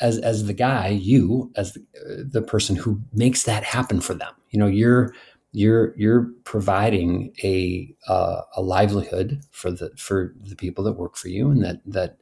as 0.00 0.18
as 0.18 0.44
the 0.44 0.52
guy 0.52 0.88
you 0.88 1.50
as 1.56 1.72
the, 1.72 1.80
uh, 1.80 2.22
the 2.30 2.42
person 2.42 2.76
who 2.76 3.00
makes 3.12 3.44
that 3.44 3.64
happen 3.64 4.00
for 4.00 4.14
them 4.14 4.32
you 4.50 4.58
know 4.58 4.66
you're 4.66 5.14
you're 5.58 5.92
you're 5.96 6.30
providing 6.44 7.34
a 7.42 7.92
uh, 8.06 8.42
a 8.56 8.62
livelihood 8.62 9.40
for 9.50 9.70
the 9.70 9.90
for 9.96 10.34
the 10.40 10.54
people 10.54 10.84
that 10.84 10.92
work 10.92 11.16
for 11.16 11.28
you 11.28 11.50
and 11.50 11.64
that 11.64 11.80
that 11.84 12.18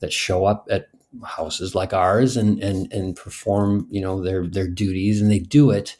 that 0.00 0.12
show 0.12 0.46
up 0.46 0.66
at 0.70 0.88
houses 1.24 1.74
like 1.74 1.92
ours 1.92 2.36
and 2.36 2.62
and 2.62 2.90
and 2.92 3.14
perform 3.14 3.86
you 3.90 4.00
know 4.00 4.22
their 4.22 4.46
their 4.46 4.68
duties 4.68 5.20
and 5.20 5.30
they 5.30 5.38
do 5.38 5.70
it 5.70 5.96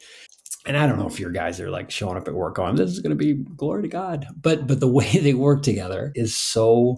and 0.65 0.75
I 0.77 0.87
don't 0.87 0.97
know 0.99 1.07
if 1.07 1.19
your 1.19 1.31
guys 1.31 1.59
are 1.59 1.69
like 1.69 1.89
showing 1.89 2.17
up 2.17 2.27
at 2.27 2.33
work 2.33 2.55
going, 2.55 2.75
this 2.75 2.91
is 2.91 2.99
going 2.99 3.11
to 3.11 3.15
be 3.15 3.33
glory 3.33 3.83
to 3.83 3.87
God. 3.87 4.27
But 4.39 4.67
but 4.67 4.79
the 4.79 4.87
way 4.99 5.09
they 5.09 5.33
work 5.33 5.61
together 5.61 6.11
is 6.15 6.35
so 6.35 6.97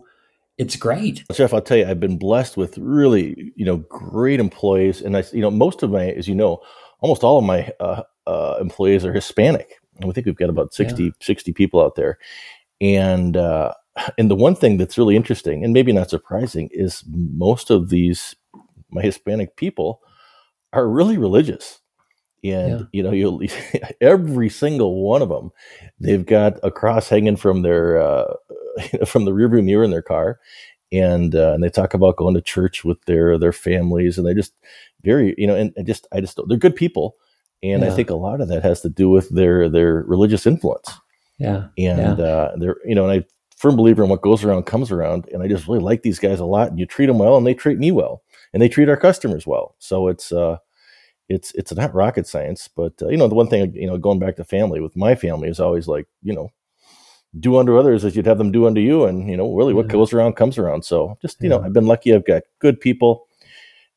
it's 0.57 0.75
great. 0.75 1.23
Jeff, 1.33 1.53
I'll 1.53 1.61
tell 1.61 1.77
you, 1.77 1.85
I've 1.85 1.99
been 1.99 2.17
blessed 2.17 2.55
with 2.55 2.77
really, 2.77 3.51
you 3.55 3.65
know, 3.65 3.77
great 3.77 4.39
employees. 4.39 5.01
And 5.01 5.17
I, 5.17 5.23
you 5.33 5.41
know, 5.41 5.49
most 5.49 5.83
of 5.83 5.89
my, 5.89 6.09
as 6.11 6.27
you 6.27 6.35
know, 6.35 6.61
almost 6.99 7.23
all 7.23 7.39
of 7.39 7.43
my 7.43 7.71
uh, 7.79 8.03
uh, 8.27 8.57
employees 8.61 9.03
are 9.03 9.13
Hispanic. 9.13 9.80
We 10.05 10.13
think 10.13 10.25
we've 10.25 10.35
got 10.35 10.49
about 10.49 10.73
60, 10.73 11.03
yeah. 11.03 11.09
60 11.21 11.53
people 11.53 11.81
out 11.81 11.95
there. 11.95 12.17
And, 12.79 13.37
uh, 13.37 13.73
and 14.17 14.31
the 14.31 14.35
one 14.35 14.55
thing 14.55 14.77
that's 14.77 14.97
really 14.97 15.15
interesting 15.15 15.63
and 15.63 15.73
maybe 15.73 15.91
not 15.91 16.09
surprising 16.09 16.69
is 16.71 17.03
most 17.07 17.69
of 17.69 17.89
these, 17.89 18.35
my 18.89 19.01
Hispanic 19.01 19.55
people 19.55 20.01
are 20.73 20.87
really 20.87 21.17
religious 21.17 21.79
and 22.43 22.79
yeah. 22.79 22.85
you 22.91 23.03
know 23.03 23.11
you'll 23.11 23.41
every 24.01 24.49
single 24.49 25.03
one 25.03 25.21
of 25.21 25.29
them 25.29 25.51
they've 25.99 26.25
got 26.25 26.57
a 26.63 26.71
cross 26.71 27.09
hanging 27.09 27.35
from 27.35 27.61
their 27.61 28.01
uh, 28.01 28.33
from 29.05 29.25
the 29.25 29.31
rearview 29.31 29.63
mirror 29.63 29.83
in 29.83 29.91
their 29.91 30.01
car 30.01 30.39
and 30.91 31.35
uh, 31.35 31.53
and 31.53 31.63
they 31.63 31.69
talk 31.69 31.93
about 31.93 32.17
going 32.17 32.33
to 32.33 32.41
church 32.41 32.83
with 32.83 33.01
their 33.05 33.37
their 33.37 33.53
families 33.53 34.17
and 34.17 34.27
they 34.27 34.33
just 34.33 34.53
very 35.03 35.35
you 35.37 35.47
know 35.47 35.55
and, 35.55 35.73
and 35.75 35.85
just 35.85 36.07
i 36.11 36.19
just 36.19 36.39
they're 36.47 36.57
good 36.57 36.75
people 36.75 37.15
and 37.63 37.81
yeah. 37.81 37.87
i 37.87 37.91
think 37.91 38.09
a 38.09 38.15
lot 38.15 38.41
of 38.41 38.47
that 38.47 38.63
has 38.63 38.81
to 38.81 38.89
do 38.89 39.09
with 39.09 39.29
their 39.29 39.69
their 39.69 40.03
religious 40.07 40.45
influence 40.45 40.89
yeah 41.39 41.67
and 41.77 42.17
yeah. 42.17 42.25
uh 42.25 42.55
they're 42.57 42.77
you 42.85 42.95
know 42.95 43.07
and 43.07 43.21
i 43.21 43.25
firm 43.55 43.75
believer 43.75 44.03
in 44.03 44.09
what 44.09 44.23
goes 44.23 44.43
around 44.43 44.65
comes 44.65 44.91
around 44.91 45.27
and 45.31 45.43
i 45.43 45.47
just 45.47 45.67
really 45.67 45.79
like 45.79 46.01
these 46.01 46.19
guys 46.19 46.39
a 46.39 46.45
lot 46.45 46.69
and 46.69 46.79
you 46.79 46.85
treat 46.85 47.05
them 47.05 47.19
well 47.19 47.37
and 47.37 47.45
they 47.45 47.53
treat 47.53 47.77
me 47.77 47.91
well 47.91 48.23
and 48.53 48.61
they 48.61 48.69
treat 48.69 48.89
our 48.89 48.97
customers 48.97 49.45
well 49.45 49.75
so 49.79 50.07
it's 50.07 50.31
uh 50.31 50.57
it's 51.31 51.53
it's 51.55 51.73
not 51.73 51.93
rocket 51.93 52.27
science, 52.27 52.67
but 52.67 52.93
uh, 53.01 53.07
you 53.07 53.17
know 53.17 53.27
the 53.27 53.35
one 53.35 53.47
thing 53.47 53.73
you 53.73 53.87
know 53.87 53.97
going 53.97 54.19
back 54.19 54.35
to 54.35 54.43
family 54.43 54.79
with 54.79 54.95
my 54.95 55.15
family 55.15 55.49
is 55.49 55.59
always 55.59 55.87
like 55.87 56.07
you 56.21 56.33
know 56.33 56.51
do 57.39 57.57
unto 57.57 57.77
others 57.77 58.03
as 58.03 58.15
you'd 58.15 58.25
have 58.25 58.37
them 58.37 58.51
do 58.51 58.67
unto 58.67 58.81
you, 58.81 59.05
and 59.05 59.29
you 59.29 59.37
know 59.37 59.53
really 59.53 59.73
what 59.73 59.85
yeah. 59.85 59.93
goes 59.93 60.13
around 60.13 60.35
comes 60.35 60.57
around. 60.57 60.83
So 60.83 61.17
just 61.21 61.41
you 61.41 61.49
know 61.49 61.61
I've 61.61 61.73
been 61.73 61.87
lucky. 61.87 62.13
I've 62.13 62.25
got 62.25 62.43
good 62.59 62.79
people, 62.79 63.27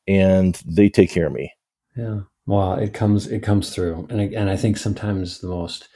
and 0.07 0.55
they 0.65 0.89
take 0.89 1.11
care 1.11 1.27
of 1.27 1.33
me. 1.33 1.53
Yeah, 1.95 2.21
well, 2.47 2.73
it 2.73 2.93
comes 2.93 3.27
it 3.27 3.41
comes 3.41 3.73
through, 3.73 4.07
and 4.09 4.21
I, 4.21 4.25
and 4.25 4.49
I 4.49 4.55
think 4.55 4.77
sometimes 4.77 5.39
the 5.39 5.47
most 5.47 5.87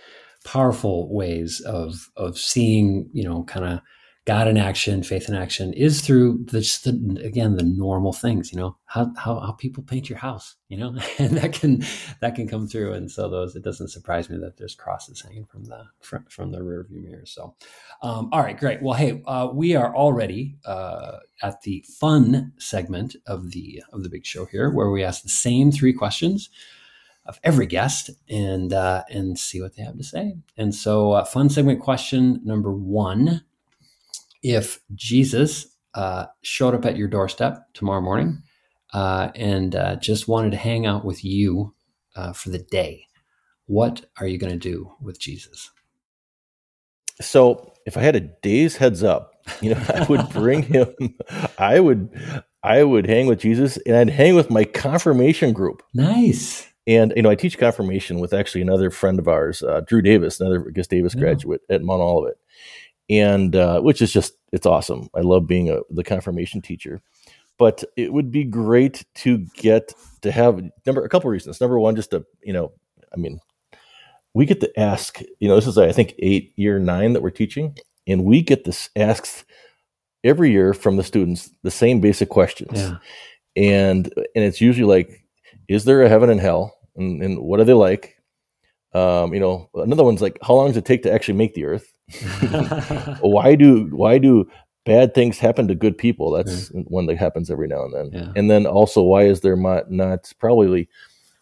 powerful 0.46 1.14
ways 1.14 1.62
of 1.62 2.10
of 2.18 2.38
seeing 2.38 3.10
you 3.14 3.24
know 3.24 3.44
kind 3.44 3.66
of 3.66 3.82
God 4.30 4.48
in 4.48 4.58
action, 4.58 5.02
faith 5.02 5.28
in 5.28 5.34
action 5.34 5.74
is 5.74 6.02
through 6.02 6.46
just 6.46 6.84
the, 6.84 7.20
again 7.24 7.56
the 7.56 7.64
normal 7.64 8.14
things, 8.14 8.52
you 8.54 8.60
know, 8.60 8.78
how, 8.86 9.12
how 9.18 9.40
how 9.40 9.54
people 9.54 9.82
paint 9.82 10.08
your 10.08 10.20
house, 10.20 10.56
you 10.68 10.78
know, 10.78 10.96
and 11.18 11.36
that 11.36 11.54
can 11.54 11.84
that 12.22 12.36
can 12.36 12.48
come 12.48 12.68
through. 12.68 12.94
And 12.94 13.10
so 13.10 13.28
those 13.28 13.56
it 13.56 13.64
doesn't 13.64 13.88
surprise 13.88 14.30
me 14.30 14.38
that 14.38 14.56
there's 14.56 14.76
crosses 14.76 15.20
hanging 15.20 15.46
from 15.46 15.64
the 15.64 15.84
from, 16.02 16.26
from 16.30 16.52
the 16.52 16.62
rear 16.62 16.86
view 16.88 17.02
mirror. 17.02 17.26
So, 17.26 17.56
um, 18.04 18.30
all 18.32 18.44
right, 18.44 18.56
great. 18.56 18.84
Well, 18.84 18.94
hey, 18.94 19.24
uh, 19.26 19.50
we 19.52 19.76
are 19.76 19.96
already 19.96 20.60
uh, 20.64 21.18
at 21.42 21.64
the 21.64 21.84
fun 22.00 22.54
segment 22.60 23.16
of 23.26 23.50
the 23.50 23.82
of 23.92 24.04
the 24.04 24.10
big 24.10 24.28
show 24.28 24.46
here, 24.46 24.70
where 24.70 24.92
we 24.92 25.04
ask 25.04 25.24
the 25.24 25.30
same 25.30 25.72
three 25.72 25.94
questions 25.94 26.52
of 27.26 27.40
every 27.44 27.66
guest 27.66 28.12
and 28.30 28.74
uh, 28.74 29.06
and 29.10 29.40
see 29.40 29.60
what 29.60 29.76
they 29.76 29.82
have 29.82 29.98
to 29.98 30.04
say. 30.04 30.36
And 30.56 30.76
so, 30.76 31.14
uh, 31.14 31.26
fun 31.26 31.50
segment 31.50 31.80
question 31.80 32.42
number 32.44 32.72
one 32.72 33.42
if 34.42 34.82
Jesus 34.96 35.76
uh, 35.94 36.28
showed 36.42 36.76
up 36.76 36.86
at 36.86 36.98
your 36.98 37.08
doorstep 37.08 37.66
tomorrow 37.74 38.02
morning 38.02 38.42
uh, 38.94 39.30
and 39.36 39.76
uh, 39.76 39.96
just 39.98 40.28
wanted 40.28 40.52
to 40.52 40.58
hang 40.58 40.86
out 40.86 41.06
with 41.06 41.24
you 41.24 41.74
uh, 42.16 42.34
for 42.34 42.50
the 42.50 42.60
day, 42.60 43.06
what 43.66 44.06
are 44.20 44.28
you 44.28 44.38
going 44.38 44.54
to 44.54 44.60
do 44.60 44.92
with 45.02 45.20
Jesus? 45.20 45.72
So, 47.22 47.74
if 47.86 47.98
I 47.98 48.02
had 48.02 48.16
a 48.16 48.22
day's 48.22 48.78
heads 48.78 49.04
up, 49.04 49.34
you 49.62 49.74
know, 49.74 49.82
I 49.94 50.06
would 50.06 50.30
bring 50.30 50.64
him. 50.74 50.94
I 51.58 51.80
would, 51.80 52.10
I 52.64 52.84
would 52.84 53.08
hang 53.08 53.28
with 53.28 53.40
Jesus, 53.40 53.78
and 53.86 53.96
I'd 53.96 54.10
hang 54.10 54.36
with 54.36 54.50
my 54.50 54.64
confirmation 54.64 55.52
group. 55.54 55.84
Nice. 55.94 56.66
And 56.88 57.14
you 57.16 57.22
know, 57.22 57.30
I 57.30 57.36
teach 57.36 57.58
confirmation 57.58 58.20
with 58.20 58.34
actually 58.34 58.62
another 58.62 58.90
friend 58.90 59.20
of 59.20 59.28
ours, 59.28 59.62
uh, 59.62 59.82
Drew 59.82 60.02
Davis, 60.02 60.40
another 60.40 60.60
Gustavus 60.60 61.14
yeah. 61.14 61.20
graduate 61.20 61.62
at 61.70 61.84
Mount 61.84 62.02
Olivet 62.02 62.38
and 63.10 63.56
uh, 63.56 63.82
which 63.82 64.02
is 64.02 64.12
just 64.12 64.34
it's 64.52 64.66
awesome. 64.66 65.10
I 65.16 65.22
love 65.22 65.48
being 65.48 65.70
a, 65.70 65.80
the 65.90 66.04
confirmation 66.04 66.62
teacher, 66.62 67.02
but 67.58 67.84
it 67.98 68.14
would 68.14 68.32
be 68.32 68.44
great 68.44 69.06
to 69.16 69.46
get 69.56 69.94
to 70.22 70.32
have 70.32 70.62
number 70.86 71.04
a 71.04 71.10
couple 71.10 71.30
reasons. 71.30 71.60
Number 71.60 71.80
one, 71.80 71.96
just 71.96 72.12
to 72.12 72.26
you 72.44 72.54
know, 72.54 72.72
I 73.14 73.18
mean, 73.18 73.40
we 74.34 74.46
get 74.46 74.62
to 74.62 74.80
ask. 74.80 75.22
You 75.40 75.48
know, 75.48 75.56
this 75.56 75.68
is 75.68 75.78
I 75.78 75.92
think 75.92 76.14
eight 76.20 76.54
year 76.56 76.80
nine 76.80 77.14
that 77.14 77.22
we're 77.22 77.30
teaching, 77.32 77.78
and 78.08 78.26
we 78.26 78.42
get 78.42 78.64
this 78.64 78.90
asked 78.96 79.46
every 80.24 80.52
year 80.52 80.74
from 80.74 80.98
the 80.98 81.04
students 81.04 81.50
the 81.64 81.72
same 81.72 82.02
basic 82.02 82.30
questions, 82.30 82.80
yeah. 82.80 82.98
and 83.56 84.14
and 84.16 84.46
it's 84.46 84.62
usually 84.62 84.88
like, 84.88 85.26
is 85.68 85.86
there 85.86 86.04
a 86.04 86.10
heaven 86.10 86.30
and 86.30 86.40
hell, 86.40 86.78
and, 86.96 87.24
and 87.24 87.40
what 87.40 87.60
are 87.60 87.66
they 87.66 87.74
like? 87.74 88.19
Um, 88.94 89.34
you 89.34 89.40
know, 89.40 89.70
another 89.76 90.04
one's 90.04 90.22
like, 90.22 90.40
how 90.42 90.56
long 90.56 90.68
does 90.68 90.78
it 90.78 90.86
take 90.86 91.04
to 91.04 91.14
actually 91.14 91.38
make 91.38 91.54
the 91.54 91.66
earth? 91.66 91.94
why 93.22 93.56
do 93.56 93.88
why 93.92 94.18
do 94.18 94.50
bad 94.86 95.14
things 95.14 95.38
happen 95.38 95.68
to 95.68 95.76
good 95.76 95.98
people? 95.98 96.32
That's 96.32 96.72
yeah. 96.74 96.82
one 96.88 97.06
that 97.06 97.18
happens 97.18 97.52
every 97.52 97.68
now 97.68 97.84
and 97.84 97.94
then. 97.94 98.10
Yeah. 98.12 98.32
And 98.36 98.50
then 98.50 98.66
also, 98.66 99.04
why 99.04 99.24
is 99.24 99.42
there 99.42 99.56
not, 99.56 99.92
not 99.92 100.32
probably 100.40 100.90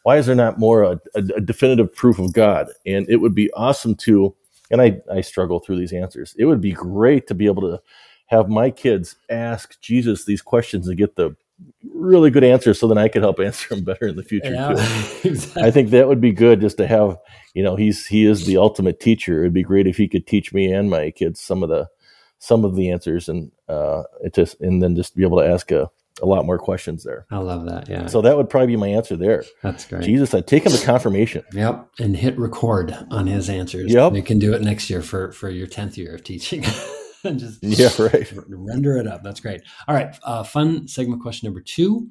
why 0.04 0.18
is 0.18 0.26
there 0.26 0.36
not 0.36 0.58
more 0.58 0.84
a, 0.84 1.00
a, 1.16 1.24
a, 1.36 1.42
definitive 1.42 1.94
proof 1.94 2.18
of 2.18 2.32
God? 2.32 2.70
And 2.86 3.10
it 3.10 3.18
would 3.18 3.36
be 3.36 3.52
awesome 3.54 3.96
to, 3.96 4.34
and 4.72 4.82
I 4.82 5.02
I 5.12 5.22
struggle 5.22 5.60
through 5.60 5.80
these 5.80 5.94
answers. 5.94 6.36
It 6.38 6.46
would 6.46 6.62
be 6.62 6.72
great 6.72 7.28
to 7.28 7.34
be 7.34 7.46
able 7.46 7.64
to 7.64 7.82
have 8.28 8.50
my 8.50 8.70
kids 8.70 9.16
ask 9.30 9.80
Jesus 9.82 10.26
these 10.26 10.42
questions 10.42 10.88
and 10.88 10.98
get 10.98 11.16
the 11.16 11.36
really 11.84 12.30
good 12.30 12.43
answers 12.43 12.80
so 12.80 12.88
then 12.88 12.98
I 12.98 13.08
could 13.08 13.22
help 13.22 13.39
answer 13.43 13.70
them 13.70 13.84
better 13.84 14.08
in 14.08 14.15
the 14.15 14.24
future 14.24 14.54
yeah, 14.54 14.74
too. 14.74 15.30
exactly. 15.30 15.63
I 15.63 15.72
think 15.72 15.89
that 15.89 16.08
would 16.08 16.22
be 16.22 16.32
good 16.32 16.62
just 16.62 16.78
to 16.78 16.88
have, 16.88 17.17
you 17.54 17.63
know, 17.63 17.76
he's 17.76 18.06
he 18.06 18.26
is 18.26 18.46
the 18.46 18.58
ultimate 18.58 19.00
teacher. 19.00 19.41
It'd 19.41 19.54
be 19.54 19.63
great 19.63 19.88
if 19.88 19.98
he 19.98 20.08
could 20.08 20.28
teach 20.28 20.54
me 20.54 20.72
and 20.72 20.89
my 20.89 21.12
kids 21.12 21.39
some 21.39 21.63
of 21.63 21.70
the 21.70 21.88
some 22.39 22.63
of 22.63 22.76
the 22.76 22.91
answers 22.91 23.28
and 23.28 23.52
uh 23.67 24.04
it 24.24 24.36
just 24.36 24.62
and 24.62 24.82
then 24.82 24.96
just 24.96 25.15
be 25.15 25.24
able 25.24 25.39
to 25.39 25.48
ask 25.48 25.72
a, 25.72 25.89
a 26.22 26.26
lot 26.26 26.46
more 26.46 26.60
questions 26.60 27.04
there. 27.04 27.26
I 27.32 27.38
love 27.38 27.65
that. 27.65 27.89
Yeah. 27.89 28.08
So 28.08 28.22
that 28.22 28.38
would 28.38 28.50
probably 28.50 28.67
be 28.67 28.76
my 28.76 28.88
answer 28.89 29.15
there. 29.15 29.43
That's 29.63 29.86
great. 29.86 30.04
Jesus, 30.04 30.34
I'd 30.34 30.48
take 30.48 30.65
him 30.65 30.72
to 30.72 30.86
confirmation. 30.86 31.43
Yep. 31.54 31.89
And 32.00 32.15
hit 32.15 32.38
record 32.38 32.96
on 33.10 33.28
his 33.28 33.50
answers. 33.50 33.91
Yep. 33.91 34.13
You 34.13 34.24
can 34.24 34.39
do 34.39 34.54
it 34.54 34.62
next 34.62 34.89
year 34.89 35.02
for 35.02 35.32
for 35.32 35.50
your 35.50 35.67
10th 35.67 35.98
year 35.98 36.15
of 36.15 36.24
teaching. 36.24 36.63
and 37.32 37.40
just 37.40 37.60
yeah, 37.62 37.90
right. 38.00 38.32
Render 38.48 38.98
it 38.98 39.08
up. 39.08 39.24
That's 39.24 39.40
great. 39.40 39.62
All 39.88 39.96
right. 39.96 40.16
Uh, 40.24 40.44
fun 40.44 40.88
segment 40.88 41.22
question 41.22 41.48
number 41.48 41.62
two. 41.62 42.10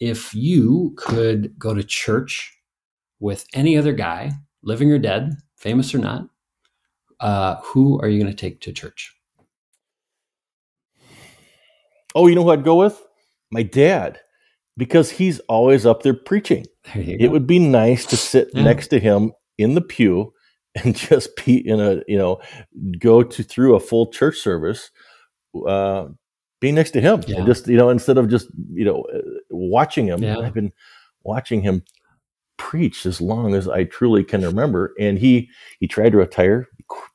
If 0.00 0.34
you 0.34 0.94
could 0.96 1.58
go 1.58 1.72
to 1.74 1.84
church 1.84 2.58
with 3.20 3.46
any 3.54 3.78
other 3.78 3.92
guy, 3.92 4.32
living 4.62 4.90
or 4.90 4.98
dead, 4.98 5.34
famous 5.56 5.94
or 5.94 5.98
not, 5.98 6.28
uh, 7.20 7.56
who 7.62 8.00
are 8.00 8.08
you 8.08 8.20
going 8.20 8.30
to 8.30 8.36
take 8.36 8.60
to 8.62 8.72
church? 8.72 9.14
Oh, 12.14 12.26
you 12.26 12.34
know 12.34 12.42
who 12.42 12.50
I'd 12.50 12.64
go 12.64 12.76
with? 12.76 13.00
My 13.50 13.62
dad, 13.62 14.20
because 14.76 15.10
he's 15.10 15.38
always 15.40 15.86
up 15.86 16.02
there 16.02 16.14
preaching. 16.14 16.66
There 16.92 17.04
it 17.06 17.30
would 17.30 17.46
be 17.46 17.58
nice 17.58 18.04
to 18.06 18.16
sit 18.16 18.50
yeah. 18.52 18.62
next 18.62 18.88
to 18.88 19.00
him 19.00 19.32
in 19.56 19.74
the 19.74 19.80
pew 19.80 20.33
and 20.84 20.96
just 20.96 21.30
be 21.44 21.66
in 21.66 21.80
a 21.80 22.02
you 22.08 22.16
know 22.18 22.40
go 22.98 23.22
to 23.22 23.42
through 23.42 23.76
a 23.76 23.80
full 23.80 24.08
church 24.10 24.38
service 24.38 24.90
uh, 25.66 26.06
being 26.60 26.74
next 26.74 26.90
to 26.92 27.00
him. 27.00 27.22
Yeah. 27.26 27.38
And 27.38 27.46
just 27.46 27.66
you 27.68 27.76
know, 27.76 27.90
instead 27.90 28.18
of 28.18 28.28
just 28.28 28.48
you 28.72 28.84
know 28.84 29.02
uh, 29.14 29.20
watching 29.50 30.06
him, 30.06 30.22
Yeah. 30.22 30.38
I've 30.38 30.54
been 30.54 30.72
watching 31.22 31.62
him 31.62 31.82
preach 32.56 33.04
as 33.06 33.20
long 33.20 33.54
as 33.54 33.68
I 33.68 33.84
truly 33.84 34.24
can 34.24 34.42
remember. 34.42 34.94
And 34.98 35.18
he 35.18 35.48
he 35.80 35.86
tried 35.86 36.10
to 36.12 36.18
retire, 36.18 36.68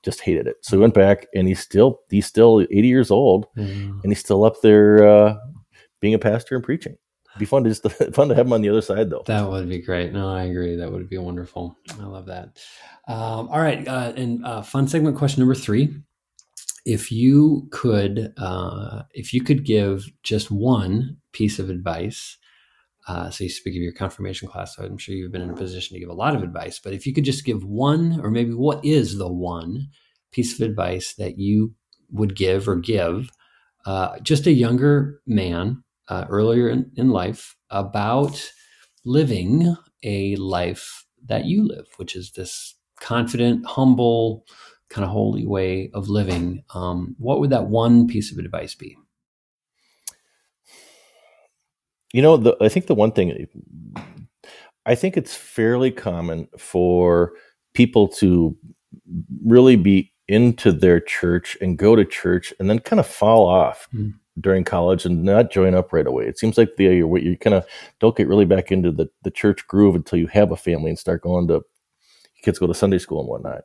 just 0.03 0.21
hated 0.21 0.47
it. 0.47 0.57
So 0.61 0.77
he 0.77 0.81
went 0.81 0.93
back, 0.93 1.27
and 1.35 1.47
he's 1.47 1.59
still 1.59 1.99
he's 2.09 2.25
still 2.27 2.61
80 2.61 2.87
years 2.87 3.11
old, 3.11 3.47
Yeah. 3.55 3.65
and 3.65 4.05
he's 4.05 4.19
still 4.19 4.43
up 4.45 4.61
there 4.61 5.07
uh, 5.07 5.35
being 6.01 6.13
a 6.13 6.19
pastor 6.19 6.55
and 6.55 6.63
preaching. 6.63 6.97
It'd 7.31 7.39
be 7.39 7.45
fun 7.45 7.63
to 7.63 7.69
just 7.69 7.83
fun 8.13 8.29
to 8.29 8.35
have 8.35 8.47
him 8.47 8.53
on 8.53 8.61
the 8.61 8.69
other 8.69 8.81
side 8.81 9.09
though. 9.09 9.23
That 9.25 9.49
would 9.49 9.69
be 9.69 9.81
great. 9.81 10.13
No, 10.13 10.29
I 10.29 10.43
agree. 10.43 10.75
That 10.75 10.91
would 10.91 11.09
be 11.09 11.17
wonderful. 11.17 11.77
I 11.99 12.05
love 12.05 12.25
that. 12.27 12.57
Um, 13.07 13.49
all 13.49 13.61
right. 13.61 13.87
Uh, 13.87 14.13
and 14.15 14.45
uh, 14.45 14.61
fun 14.61 14.87
segment 14.87 15.17
question 15.17 15.41
number 15.41 15.55
three. 15.55 15.95
If 16.85 17.11
you 17.11 17.67
could, 17.71 18.33
uh, 18.37 19.03
if 19.13 19.33
you 19.33 19.43
could 19.43 19.63
give 19.63 20.09
just 20.23 20.49
one 20.49 21.17
piece 21.33 21.59
of 21.59 21.69
advice, 21.69 22.37
uh, 23.07 23.29
so 23.29 23.43
you 23.43 23.49
speak 23.49 23.75
of 23.75 23.81
your 23.81 23.91
confirmation 23.91 24.47
class, 24.47 24.75
so 24.75 24.83
I'm 24.83 24.97
sure 24.97 25.15
you've 25.15 25.31
been 25.31 25.41
in 25.41 25.49
a 25.49 25.55
position 25.55 25.95
to 25.95 25.99
give 25.99 26.09
a 26.09 26.13
lot 26.13 26.35
of 26.35 26.43
advice, 26.43 26.79
but 26.79 26.93
if 26.93 27.05
you 27.05 27.13
could 27.13 27.25
just 27.25 27.45
give 27.45 27.63
one, 27.63 28.19
or 28.21 28.29
maybe 28.29 28.53
what 28.53 28.83
is 28.85 29.17
the 29.17 29.31
one 29.31 29.87
piece 30.31 30.53
of 30.53 30.67
advice 30.67 31.15
that 31.15 31.37
you 31.37 31.73
would 32.11 32.35
give 32.35 32.67
or 32.67 32.75
give 32.75 33.29
uh, 33.85 34.19
just 34.19 34.45
a 34.45 34.51
younger 34.51 35.21
man 35.25 35.83
uh, 36.09 36.25
earlier 36.29 36.69
in, 36.69 36.91
in 36.95 37.09
life 37.09 37.55
about 37.69 38.51
living 39.05 39.75
a 40.03 40.35
life 40.37 41.05
that 41.25 41.45
you 41.45 41.67
live, 41.67 41.87
which 41.97 42.15
is 42.15 42.31
this 42.31 42.75
confident, 42.99 43.65
humble, 43.65 44.45
kind 44.89 45.05
of 45.05 45.11
holy 45.11 45.45
way 45.45 45.91
of 45.93 46.09
living. 46.09 46.63
Um, 46.73 47.15
what 47.19 47.39
would 47.39 47.51
that 47.51 47.67
one 47.67 48.07
piece 48.07 48.31
of 48.31 48.37
advice 48.37 48.75
be? 48.75 48.97
You 52.11 52.23
know, 52.23 52.37
the, 52.37 52.57
I 52.59 52.69
think 52.69 52.87
the 52.87 52.95
one 52.95 53.11
thing, 53.11 53.47
I 54.85 54.95
think 54.95 55.15
it's 55.15 55.35
fairly 55.35 55.91
common 55.91 56.47
for 56.57 57.33
people 57.75 58.07
to 58.07 58.57
really 59.45 59.75
be 59.75 60.11
into 60.27 60.71
their 60.71 60.99
church 60.99 61.55
and 61.61 61.77
go 61.77 61.95
to 61.95 62.05
church 62.05 62.53
and 62.59 62.69
then 62.69 62.79
kind 62.79 62.99
of 62.99 63.07
fall 63.07 63.47
off 63.47 63.87
Mm. 63.93 64.13
During 64.39 64.63
college 64.63 65.05
and 65.05 65.23
not 65.23 65.51
join 65.51 65.75
up 65.75 65.91
right 65.91 66.07
away. 66.07 66.25
It 66.25 66.37
seems 66.37 66.57
like 66.57 66.75
the 66.77 66.85
you 66.85 67.17
you 67.17 67.37
kind 67.37 67.55
of 67.55 67.65
don't 67.99 68.15
get 68.15 68.27
really 68.27 68.45
back 68.45 68.71
into 68.71 68.91
the, 68.91 69.09
the 69.23 69.31
church 69.31 69.67
groove 69.67 69.95
until 69.95 70.19
you 70.19 70.27
have 70.27 70.51
a 70.51 70.55
family 70.55 70.89
and 70.89 70.99
start 70.99 71.23
going 71.23 71.47
to 71.47 71.61
kids 72.43 72.59
go 72.59 72.67
to 72.67 72.73
Sunday 72.73 72.99
school 72.99 73.19
and 73.19 73.29
whatnot. 73.29 73.63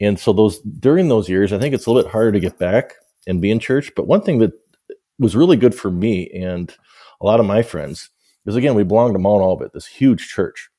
And 0.00 0.18
so 0.18 0.32
those 0.32 0.60
during 0.60 1.08
those 1.08 1.28
years, 1.28 1.52
I 1.52 1.58
think 1.58 1.74
it's 1.74 1.86
a 1.86 1.90
little 1.90 2.04
bit 2.04 2.12
harder 2.12 2.32
to 2.32 2.40
get 2.40 2.58
back 2.58 2.94
and 3.26 3.40
be 3.40 3.50
in 3.50 3.58
church. 3.58 3.92
But 3.96 4.06
one 4.06 4.22
thing 4.22 4.38
that 4.38 4.52
was 5.18 5.36
really 5.36 5.56
good 5.56 5.74
for 5.74 5.90
me 5.90 6.30
and 6.30 6.74
a 7.20 7.26
lot 7.26 7.40
of 7.40 7.46
my 7.46 7.62
friends 7.62 8.10
is 8.46 8.56
again 8.56 8.74
we 8.74 8.84
belong 8.84 9.12
to 9.12 9.18
Mount 9.18 9.42
Olivet, 9.42 9.72
this 9.72 9.86
huge 9.86 10.28
church, 10.28 10.70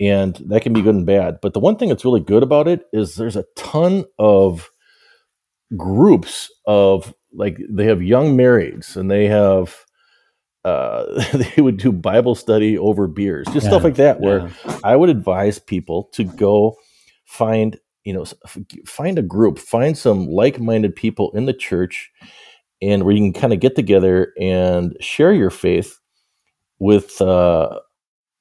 and 0.00 0.36
that 0.46 0.62
can 0.62 0.72
be 0.72 0.82
good 0.82 0.94
and 0.94 1.06
bad. 1.06 1.38
But 1.42 1.52
the 1.52 1.60
one 1.60 1.76
thing 1.76 1.88
that's 1.88 2.04
really 2.04 2.20
good 2.20 2.42
about 2.42 2.68
it 2.68 2.86
is 2.92 3.16
there's 3.16 3.36
a 3.36 3.44
ton 3.56 4.04
of 4.18 4.70
groups 5.76 6.50
of 6.66 7.12
like 7.36 7.58
they 7.68 7.84
have 7.86 8.02
young 8.02 8.36
marrieds 8.36 8.96
and 8.96 9.10
they 9.10 9.26
have 9.28 9.84
uh, 10.64 11.04
they 11.34 11.62
would 11.62 11.76
do 11.76 11.92
Bible 11.92 12.34
study 12.34 12.76
over 12.76 13.06
beers, 13.06 13.46
just 13.52 13.66
stuff 13.66 13.84
like 13.84 13.96
that. 13.96 14.20
Where 14.20 14.48
Yeah. 14.66 14.80
I 14.84 14.96
would 14.96 15.10
advise 15.10 15.58
people 15.60 16.04
to 16.14 16.24
go 16.24 16.76
find, 17.24 17.78
you 18.04 18.12
know, 18.12 18.24
find 18.84 19.18
a 19.18 19.22
group, 19.22 19.58
find 19.58 19.96
some 19.96 20.26
like-minded 20.26 20.96
people 20.96 21.30
in 21.32 21.46
the 21.46 21.52
church, 21.54 22.10
and 22.82 23.04
where 23.04 23.14
you 23.14 23.20
can 23.20 23.40
kind 23.40 23.52
of 23.52 23.60
get 23.60 23.76
together 23.76 24.32
and 24.40 24.96
share 25.00 25.32
your 25.32 25.50
faith 25.50 25.98
with 26.80 27.20
uh, 27.20 27.78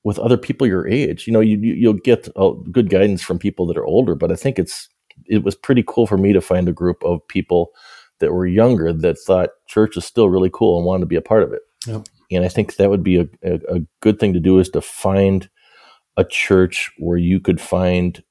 with 0.03 0.19
other 0.19 0.37
people 0.37 0.67
your 0.67 0.87
age. 0.87 1.27
You 1.27 1.33
know, 1.33 1.41
you, 1.41 1.57
you 1.59 1.73
you'll 1.75 1.93
get 1.93 2.27
uh, 2.35 2.51
good 2.71 2.89
guidance 2.89 3.21
from 3.21 3.39
people 3.39 3.67
that 3.67 3.77
are 3.77 3.85
older, 3.85 4.15
but 4.15 4.31
I 4.31 4.35
think 4.35 4.57
it's 4.59 4.89
it 5.25 5.43
was 5.43 5.55
pretty 5.55 5.83
cool 5.87 6.07
for 6.07 6.17
me 6.17 6.33
to 6.33 6.41
find 6.41 6.67
a 6.67 6.73
group 6.73 7.03
of 7.03 7.25
people 7.27 7.71
that 8.19 8.33
were 8.33 8.45
younger 8.45 8.93
that 8.93 9.19
thought 9.19 9.49
church 9.67 9.97
is 9.97 10.05
still 10.05 10.29
really 10.29 10.49
cool 10.53 10.77
and 10.77 10.85
wanted 10.85 11.01
to 11.01 11.07
be 11.07 11.15
a 11.15 11.21
part 11.21 11.43
of 11.43 11.53
it. 11.53 11.61
Yep. 11.87 12.07
And 12.31 12.45
I 12.45 12.47
think 12.47 12.77
that 12.77 12.89
would 12.89 13.03
be 13.03 13.17
a, 13.17 13.27
a, 13.43 13.75
a 13.75 13.79
good 14.01 14.19
thing 14.19 14.33
to 14.33 14.39
do 14.39 14.59
is 14.59 14.69
to 14.69 14.81
find 14.81 15.49
a 16.17 16.23
church 16.23 16.91
where 16.97 17.17
you 17.17 17.39
could 17.39 17.61
find 17.61 18.23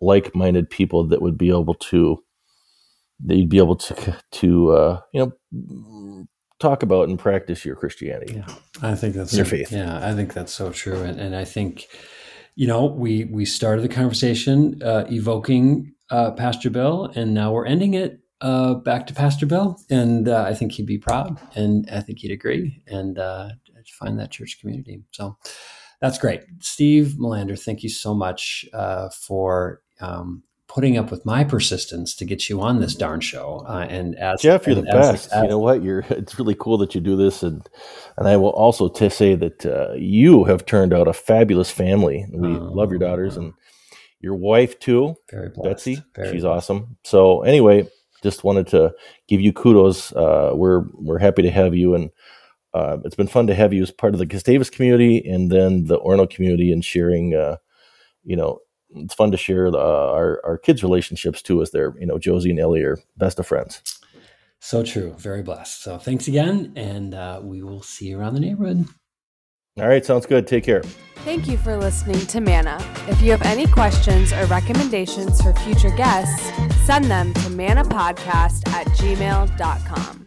like-minded 0.00 0.70
people 0.70 1.06
that 1.08 1.22
would 1.22 1.36
be 1.36 1.48
able 1.48 1.74
to 1.74 2.22
that 3.24 3.36
you'd 3.36 3.48
be 3.50 3.58
able 3.58 3.76
to 3.76 4.16
to 4.30 4.70
uh, 4.70 5.00
you 5.12 5.32
know 5.52 6.26
talk 6.58 6.82
about 6.82 7.08
and 7.08 7.18
practice 7.18 7.64
your 7.64 7.76
Christianity. 7.76 8.34
Yeah, 8.36 8.54
I 8.82 8.94
think 8.94 9.14
that's 9.14 9.34
Your 9.34 9.44
so- 9.44 9.50
faith. 9.50 9.72
Yeah, 9.72 10.06
I 10.06 10.14
think 10.14 10.32
that's 10.32 10.52
so 10.52 10.70
true, 10.70 11.02
and, 11.02 11.18
and 11.20 11.36
I 11.36 11.44
think 11.44 11.88
you 12.54 12.66
know 12.66 12.86
we 12.86 13.24
we 13.24 13.44
started 13.44 13.82
the 13.82 13.88
conversation 13.88 14.80
uh, 14.82 15.04
evoking 15.10 15.92
uh, 16.10 16.32
Pastor 16.32 16.70
Bill, 16.70 17.12
and 17.14 17.34
now 17.34 17.52
we're 17.52 17.66
ending 17.66 17.94
it 17.94 18.19
uh, 18.40 18.74
back 18.74 19.06
to 19.08 19.14
Pastor 19.14 19.46
Bill, 19.46 19.78
and 19.90 20.28
uh, 20.28 20.44
I 20.46 20.54
think 20.54 20.72
he'd 20.72 20.86
be 20.86 20.98
proud, 20.98 21.38
and 21.54 21.88
I 21.90 22.00
think 22.00 22.18
he'd 22.20 22.30
agree, 22.32 22.82
and 22.86 23.18
uh, 23.18 23.50
find 23.98 24.18
that 24.18 24.30
church 24.30 24.58
community. 24.60 25.02
So 25.12 25.36
that's 26.00 26.18
great, 26.18 26.42
Steve 26.60 27.16
Melander. 27.18 27.58
Thank 27.62 27.82
you 27.82 27.88
so 27.90 28.14
much 28.14 28.64
uh, 28.72 29.08
for. 29.10 29.82
Um, 30.00 30.42
putting 30.72 30.96
up 30.96 31.10
with 31.10 31.26
my 31.26 31.42
persistence 31.42 32.14
to 32.14 32.24
get 32.24 32.48
you 32.48 32.60
on 32.60 32.78
this 32.78 32.94
darn 32.94 33.18
show 33.18 33.64
uh, 33.68 33.84
and 33.90 34.14
as 34.20 34.40
Jeff, 34.40 34.66
you're 34.68 34.76
the 34.76 34.82
and 34.82 34.88
as- 34.90 35.26
best. 35.26 35.42
you 35.42 35.48
know 35.48 35.58
what? 35.58 35.82
You're. 35.82 36.04
It's 36.10 36.38
really 36.38 36.54
cool 36.56 36.78
that 36.78 36.94
you 36.94 37.00
do 37.00 37.16
this, 37.16 37.42
and 37.42 37.68
and 38.16 38.28
I 38.28 38.36
will 38.36 38.50
also 38.50 38.88
to 38.88 39.10
say 39.10 39.34
that 39.34 39.66
uh, 39.66 39.94
you 39.94 40.44
have 40.44 40.64
turned 40.64 40.94
out 40.94 41.08
a 41.08 41.12
fabulous 41.12 41.72
family. 41.72 42.24
We 42.32 42.50
Oh, 42.56 42.70
love 42.72 42.90
your 42.90 43.00
daughters 43.00 43.36
and 43.36 43.52
your 44.20 44.36
wife 44.36 44.78
too, 44.78 45.16
very 45.32 45.48
blessed, 45.48 45.64
Betsy. 45.68 46.02
very 46.14 46.30
She's 46.34 46.42
blessed. 46.42 46.70
awesome. 46.70 46.96
So 47.02 47.42
anyway, 47.42 47.88
just 48.22 48.44
wanted 48.44 48.66
to 48.68 48.92
give 49.28 49.40
you 49.40 49.52
kudos. 49.52 50.12
Uh, 50.12 50.52
we're 50.54 50.84
we're 50.94 51.18
happy 51.18 51.42
to 51.42 51.50
have 51.50 51.74
you, 51.74 51.94
and 51.94 52.10
uh, 52.74 52.98
it's 53.04 53.16
been 53.16 53.26
fun 53.26 53.46
to 53.46 53.54
have 53.54 53.72
you 53.72 53.82
as 53.82 53.90
part 53.90 54.14
of 54.14 54.18
the 54.18 54.26
Gustavus 54.26 54.70
community 54.70 55.18
and 55.28 55.50
then 55.50 55.84
the 55.84 55.98
Orono 56.00 56.28
community, 56.28 56.72
and 56.72 56.84
sharing. 56.84 57.34
Uh, 57.34 57.56
you 58.24 58.36
know, 58.36 58.58
it's 58.94 59.14
fun 59.14 59.30
to 59.30 59.36
share 59.36 59.70
the, 59.70 59.78
our 59.78 60.40
our 60.44 60.58
kids' 60.58 60.82
relationships 60.82 61.42
too, 61.42 61.62
as 61.62 61.70
they're 61.70 61.94
you 61.98 62.06
know 62.06 62.18
Josie 62.18 62.50
and 62.50 62.60
Ellie 62.60 62.82
are 62.82 62.98
best 63.16 63.38
of 63.38 63.46
friends. 63.46 63.82
So 64.60 64.82
true. 64.82 65.14
Very 65.18 65.42
blessed. 65.42 65.82
So 65.82 65.96
thanks 65.96 66.28
again, 66.28 66.72
and 66.76 67.14
uh, 67.14 67.40
we 67.42 67.62
will 67.62 67.82
see 67.82 68.08
you 68.08 68.18
around 68.18 68.34
the 68.34 68.40
neighborhood. 68.40 68.86
All 69.78 69.88
right, 69.88 70.04
sounds 70.04 70.26
good. 70.26 70.46
Take 70.46 70.64
care. 70.64 70.82
Thank 71.24 71.48
you 71.48 71.58
for 71.58 71.76
listening 71.76 72.26
to 72.26 72.40
Manna. 72.40 72.78
If 73.06 73.20
you 73.22 73.30
have 73.30 73.42
any 73.42 73.66
questions 73.66 74.32
or 74.32 74.46
recommendations 74.46 75.40
for 75.40 75.52
future 75.54 75.90
guests, 75.90 76.50
send 76.86 77.04
them 77.06 77.34
to 77.34 77.40
manapodcast 77.50 78.66
at 78.68 78.86
gmail.com. 78.88 80.26